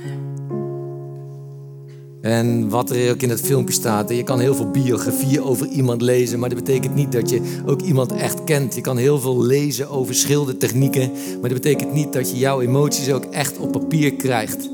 En 2.21 2.69
wat 2.69 2.91
er 2.91 3.11
ook 3.11 3.23
in 3.23 3.31
het 3.31 3.41
filmpje 3.41 3.75
staat, 3.75 4.11
je 4.11 4.23
kan 4.23 4.41
heel 4.41 4.55
veel 4.55 4.71
biografieën 4.71 5.43
over 5.43 5.67
iemand 5.67 6.03
lezen, 6.03 6.39
maar 6.39 6.49
dat 6.49 6.59
betekent 6.59 6.95
niet 6.95 7.13
dat 7.13 7.31
je 7.31 7.41
ook 7.67 7.81
iemand 7.81 8.13
echt 8.13 8.45
kent. 8.45 8.75
Je 8.75 8.81
kan 8.81 8.97
heel 8.97 9.21
veel 9.21 9.43
lezen 9.43 9.91
over 9.91 10.15
schildertechnieken, 10.15 11.11
maar 11.41 11.51
dat 11.51 11.63
betekent 11.63 11.93
niet 11.93 12.13
dat 12.13 12.31
je 12.31 12.39
jouw 12.39 12.61
emoties 12.61 13.13
ook 13.13 13.25
echt 13.25 13.59
op 13.59 13.73
papier 13.73 14.15
krijgt. 14.15 14.71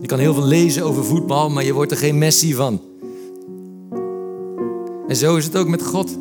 Je 0.00 0.06
kan 0.06 0.18
heel 0.18 0.34
veel 0.34 0.46
lezen 0.46 0.84
over 0.84 1.04
voetbal, 1.04 1.50
maar 1.50 1.64
je 1.64 1.72
wordt 1.72 1.90
er 1.90 1.96
geen 1.96 2.18
Messi 2.18 2.54
van. 2.54 2.80
En 5.08 5.16
zo 5.16 5.36
is 5.36 5.44
het 5.44 5.56
ook 5.56 5.68
met 5.68 5.82
God. 5.82 6.18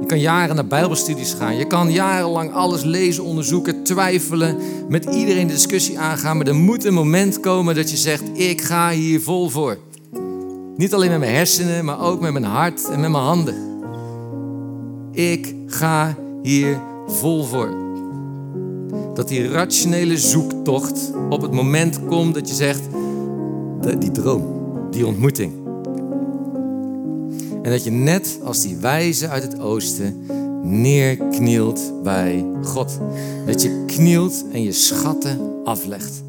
Je 0.00 0.06
kan 0.06 0.20
jaren 0.20 0.54
naar 0.54 0.66
Bijbelstudies 0.66 1.32
gaan. 1.32 1.56
Je 1.56 1.66
kan 1.66 1.92
jarenlang 1.92 2.52
alles 2.52 2.82
lezen, 2.82 3.24
onderzoeken, 3.24 3.82
twijfelen, 3.82 4.56
met 4.88 5.04
iedereen 5.04 5.46
de 5.46 5.52
discussie 5.52 5.98
aangaan. 5.98 6.36
Maar 6.36 6.46
er 6.46 6.54
moet 6.54 6.84
een 6.84 6.94
moment 6.94 7.40
komen 7.40 7.74
dat 7.74 7.90
je 7.90 7.96
zegt: 7.96 8.22
Ik 8.32 8.60
ga 8.60 8.90
hier 8.90 9.20
vol 9.20 9.48
voor. 9.48 9.78
Niet 10.76 10.94
alleen 10.94 11.10
met 11.10 11.18
mijn 11.18 11.34
hersenen, 11.34 11.84
maar 11.84 12.00
ook 12.00 12.20
met 12.20 12.32
mijn 12.32 12.44
hart 12.44 12.84
en 12.84 13.00
met 13.00 13.10
mijn 13.10 13.24
handen. 13.24 13.54
Ik 15.12 15.54
ga 15.66 16.16
hier 16.42 16.80
vol 17.06 17.44
voor. 17.44 17.74
Dat 19.14 19.28
die 19.28 19.48
rationele 19.48 20.18
zoektocht 20.18 21.12
op 21.30 21.42
het 21.42 21.52
moment 21.52 22.00
komt 22.06 22.34
dat 22.34 22.48
je 22.48 22.54
zegt: 22.54 22.82
"De- 23.80 23.98
Die 23.98 24.10
droom, 24.10 24.44
die 24.90 25.06
ontmoeting. 25.06 25.52
En 27.62 27.70
dat 27.72 27.84
je 27.84 27.90
net 27.90 28.38
als 28.44 28.60
die 28.62 28.76
wijze 28.76 29.28
uit 29.28 29.42
het 29.42 29.60
oosten 29.60 30.26
neerknielt 30.62 31.92
bij 32.02 32.44
God. 32.62 32.98
Dat 33.46 33.62
je 33.62 33.84
knielt 33.86 34.44
en 34.52 34.62
je 34.62 34.72
schatten 34.72 35.38
aflegt. 35.64 36.22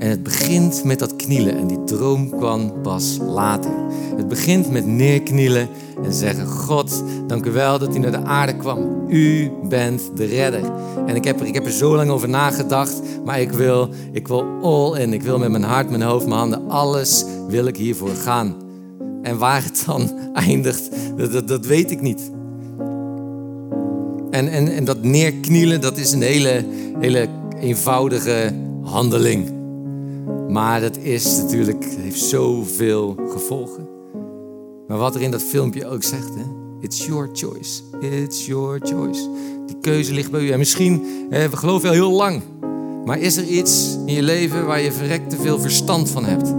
En 0.00 0.08
het 0.08 0.22
begint 0.22 0.84
met 0.84 0.98
dat 0.98 1.16
knielen 1.16 1.56
en 1.56 1.66
die 1.66 1.84
droom 1.84 2.30
kwam 2.30 2.72
pas 2.82 3.18
later. 3.26 3.70
Het 4.16 4.28
begint 4.28 4.70
met 4.70 4.86
neerknielen 4.86 5.68
en 6.02 6.12
zeggen: 6.12 6.46
God, 6.46 7.04
dank 7.26 7.46
u 7.46 7.50
wel 7.50 7.78
dat 7.78 7.96
u 7.96 7.98
naar 7.98 8.10
de 8.10 8.24
aarde 8.24 8.56
kwam. 8.56 9.04
U 9.08 9.50
bent 9.68 10.10
de 10.14 10.24
redder. 10.24 10.72
En 11.06 11.16
ik 11.16 11.24
heb 11.24 11.40
er, 11.40 11.46
ik 11.46 11.54
heb 11.54 11.64
er 11.64 11.72
zo 11.72 11.96
lang 11.96 12.10
over 12.10 12.28
nagedacht, 12.28 13.02
maar 13.24 13.40
ik 13.40 13.52
wil, 13.52 13.88
ik 14.12 14.28
wil 14.28 14.44
all 14.62 15.00
in. 15.00 15.12
Ik 15.12 15.22
wil 15.22 15.38
met 15.38 15.50
mijn 15.50 15.62
hart, 15.62 15.90
mijn 15.90 16.02
hoofd, 16.02 16.26
mijn 16.26 16.38
handen, 16.38 16.68
alles 16.68 17.24
wil 17.48 17.66
ik 17.66 17.76
hiervoor 17.76 18.14
gaan. 18.14 18.54
En 19.22 19.38
waar 19.38 19.64
het 19.64 19.82
dan 19.86 20.10
eindigt, 20.48 20.88
dat, 21.16 21.48
dat, 21.48 21.66
weet 21.66 21.90
ik 21.90 22.00
niet. 22.00 22.30
En, 24.30 24.48
en, 24.48 24.68
en 24.68 24.84
dat 24.84 25.02
neerknielen, 25.02 25.80
dat 25.80 25.96
is 25.96 26.12
een 26.12 26.22
hele, 26.22 26.64
hele 27.00 27.28
eenvoudige 27.60 28.54
handeling. 28.82 29.59
Maar 30.50 30.80
dat 30.80 30.96
is 30.96 31.36
natuurlijk, 31.36 31.84
heeft 31.84 32.20
zoveel 32.20 33.16
gevolgen. 33.28 33.88
Maar 34.88 34.98
wat 34.98 35.14
er 35.14 35.20
in 35.20 35.30
dat 35.30 35.42
filmpje 35.42 35.86
ook 35.86 36.02
zegt, 36.02 36.34
hè? 36.34 36.44
It's 36.80 37.06
your 37.06 37.28
choice. 37.32 37.82
It's 38.00 38.46
your 38.46 38.78
choice. 38.82 39.28
Die 39.66 39.76
keuze 39.80 40.12
ligt 40.14 40.30
bij 40.30 40.40
u. 40.40 40.50
En 40.50 40.58
misschien, 40.58 41.04
hè, 41.30 41.48
we 41.48 41.56
geloven 41.56 41.88
al 41.88 41.94
heel 41.94 42.10
lang. 42.10 42.42
Maar 43.04 43.18
is 43.18 43.36
er 43.36 43.44
iets 43.44 43.98
in 44.06 44.14
je 44.14 44.22
leven 44.22 44.66
waar 44.66 44.80
je 44.80 44.92
verrekt 44.92 45.30
te 45.30 45.36
veel 45.36 45.58
verstand 45.58 46.10
van 46.10 46.24
hebt? 46.24 46.54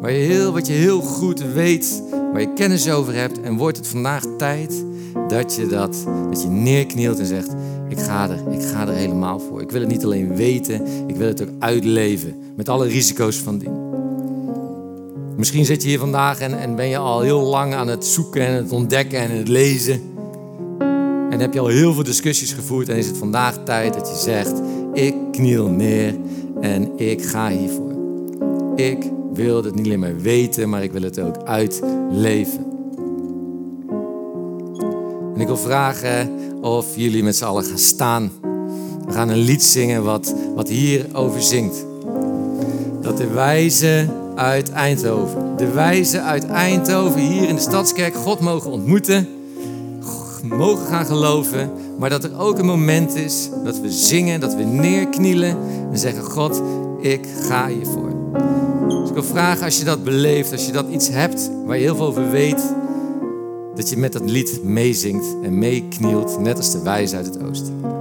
Waar 0.00 0.12
je 0.12 0.24
heel, 0.24 0.52
wat 0.52 0.66
je 0.66 0.72
heel 0.72 1.00
goed 1.00 1.42
weet, 1.52 2.02
waar 2.10 2.40
je 2.40 2.52
kennis 2.52 2.90
over 2.90 3.14
hebt. 3.14 3.40
En 3.40 3.56
wordt 3.56 3.76
het 3.76 3.86
vandaag 3.86 4.24
tijd 4.38 4.84
dat 5.28 5.54
je, 5.54 5.66
dat, 5.66 5.96
dat 6.30 6.42
je 6.42 6.48
neerknielt 6.48 7.18
en 7.18 7.26
zegt, 7.26 7.54
ik 7.96 8.02
ga, 8.02 8.30
er, 8.30 8.52
ik 8.52 8.62
ga 8.62 8.86
er 8.86 8.94
helemaal 8.94 9.38
voor. 9.38 9.60
Ik 9.60 9.70
wil 9.70 9.80
het 9.80 9.90
niet 9.90 10.04
alleen 10.04 10.36
weten, 10.36 10.86
ik 11.06 11.16
wil 11.16 11.26
het 11.26 11.42
ook 11.42 11.48
uitleven. 11.58 12.34
Met 12.56 12.68
alle 12.68 12.86
risico's 12.86 13.36
van 13.36 13.58
dien. 13.58 13.84
Misschien 15.36 15.64
zit 15.64 15.82
je 15.82 15.88
hier 15.88 15.98
vandaag 15.98 16.40
en, 16.40 16.58
en 16.58 16.74
ben 16.74 16.88
je 16.88 16.98
al 16.98 17.20
heel 17.20 17.40
lang 17.40 17.74
aan 17.74 17.88
het 17.88 18.04
zoeken 18.04 18.46
en 18.46 18.52
het 18.52 18.72
ontdekken 18.72 19.18
en 19.18 19.30
het 19.30 19.48
lezen. 19.48 20.00
En 21.30 21.40
heb 21.40 21.52
je 21.52 21.60
al 21.60 21.66
heel 21.66 21.94
veel 21.94 22.02
discussies 22.02 22.52
gevoerd 22.52 22.88
en 22.88 22.96
is 22.96 23.06
het 23.06 23.16
vandaag 23.16 23.58
tijd 23.64 23.94
dat 23.94 24.08
je 24.08 24.16
zegt, 24.16 24.60
ik 24.92 25.14
kniel 25.32 25.68
neer 25.68 26.14
en 26.60 26.98
ik 26.98 27.24
ga 27.24 27.48
hiervoor. 27.48 27.92
Ik 28.74 29.10
wil 29.32 29.64
het 29.64 29.74
niet 29.74 29.84
alleen 29.84 30.00
maar 30.00 30.20
weten, 30.20 30.68
maar 30.68 30.82
ik 30.82 30.92
wil 30.92 31.02
het 31.02 31.20
ook 31.20 31.36
uitleven. 31.44 32.64
En 35.34 35.40
ik 35.40 35.46
wil 35.46 35.56
vragen 35.56 36.45
of 36.66 36.86
jullie 36.96 37.22
met 37.22 37.36
z'n 37.36 37.44
allen 37.44 37.64
gaan 37.64 37.78
staan. 37.78 38.30
We 39.06 39.12
gaan 39.12 39.28
een 39.28 39.38
lied 39.38 39.62
zingen 39.62 40.04
wat, 40.04 40.34
wat 40.54 40.68
hierover 40.68 41.42
zingt. 41.42 41.84
Dat 43.00 43.16
de 43.16 43.26
wijzen 43.26 44.10
uit 44.34 44.70
Eindhoven, 44.70 45.56
de 45.56 45.70
wijzen 45.70 46.22
uit 46.22 46.46
Eindhoven 46.46 47.20
hier 47.20 47.48
in 47.48 47.54
de 47.54 47.60
Stadskerk 47.60 48.14
God 48.14 48.40
mogen 48.40 48.70
ontmoeten, 48.70 49.28
mogen 50.42 50.86
gaan 50.86 51.06
geloven, 51.06 51.70
maar 51.98 52.10
dat 52.10 52.24
er 52.24 52.38
ook 52.38 52.58
een 52.58 52.66
moment 52.66 53.14
is 53.14 53.48
dat 53.64 53.80
we 53.80 53.90
zingen, 53.90 54.40
dat 54.40 54.54
we 54.54 54.62
neerknielen 54.62 55.56
en 55.92 55.98
zeggen: 55.98 56.24
God, 56.24 56.62
ik 57.00 57.26
ga 57.40 57.68
hiervoor. 57.68 58.10
Dus 58.88 59.08
ik 59.08 59.14
wil 59.14 59.24
vragen 59.24 59.64
als 59.64 59.78
je 59.78 59.84
dat 59.84 60.04
beleeft, 60.04 60.52
als 60.52 60.66
je 60.66 60.72
dat 60.72 60.86
iets 60.90 61.08
hebt 61.08 61.50
waar 61.66 61.76
je 61.76 61.82
heel 61.82 61.96
veel 61.96 62.06
over 62.06 62.30
weet, 62.30 62.74
dat 63.76 63.90
je 63.90 63.96
met 63.96 64.12
dat 64.12 64.30
lied 64.30 64.60
meezingt 64.62 65.36
en 65.42 65.58
meeknielt, 65.58 66.40
net 66.40 66.56
als 66.56 66.72
de 66.72 66.82
wijze 66.82 67.16
uit 67.16 67.26
het 67.26 67.42
oosten. 67.42 67.95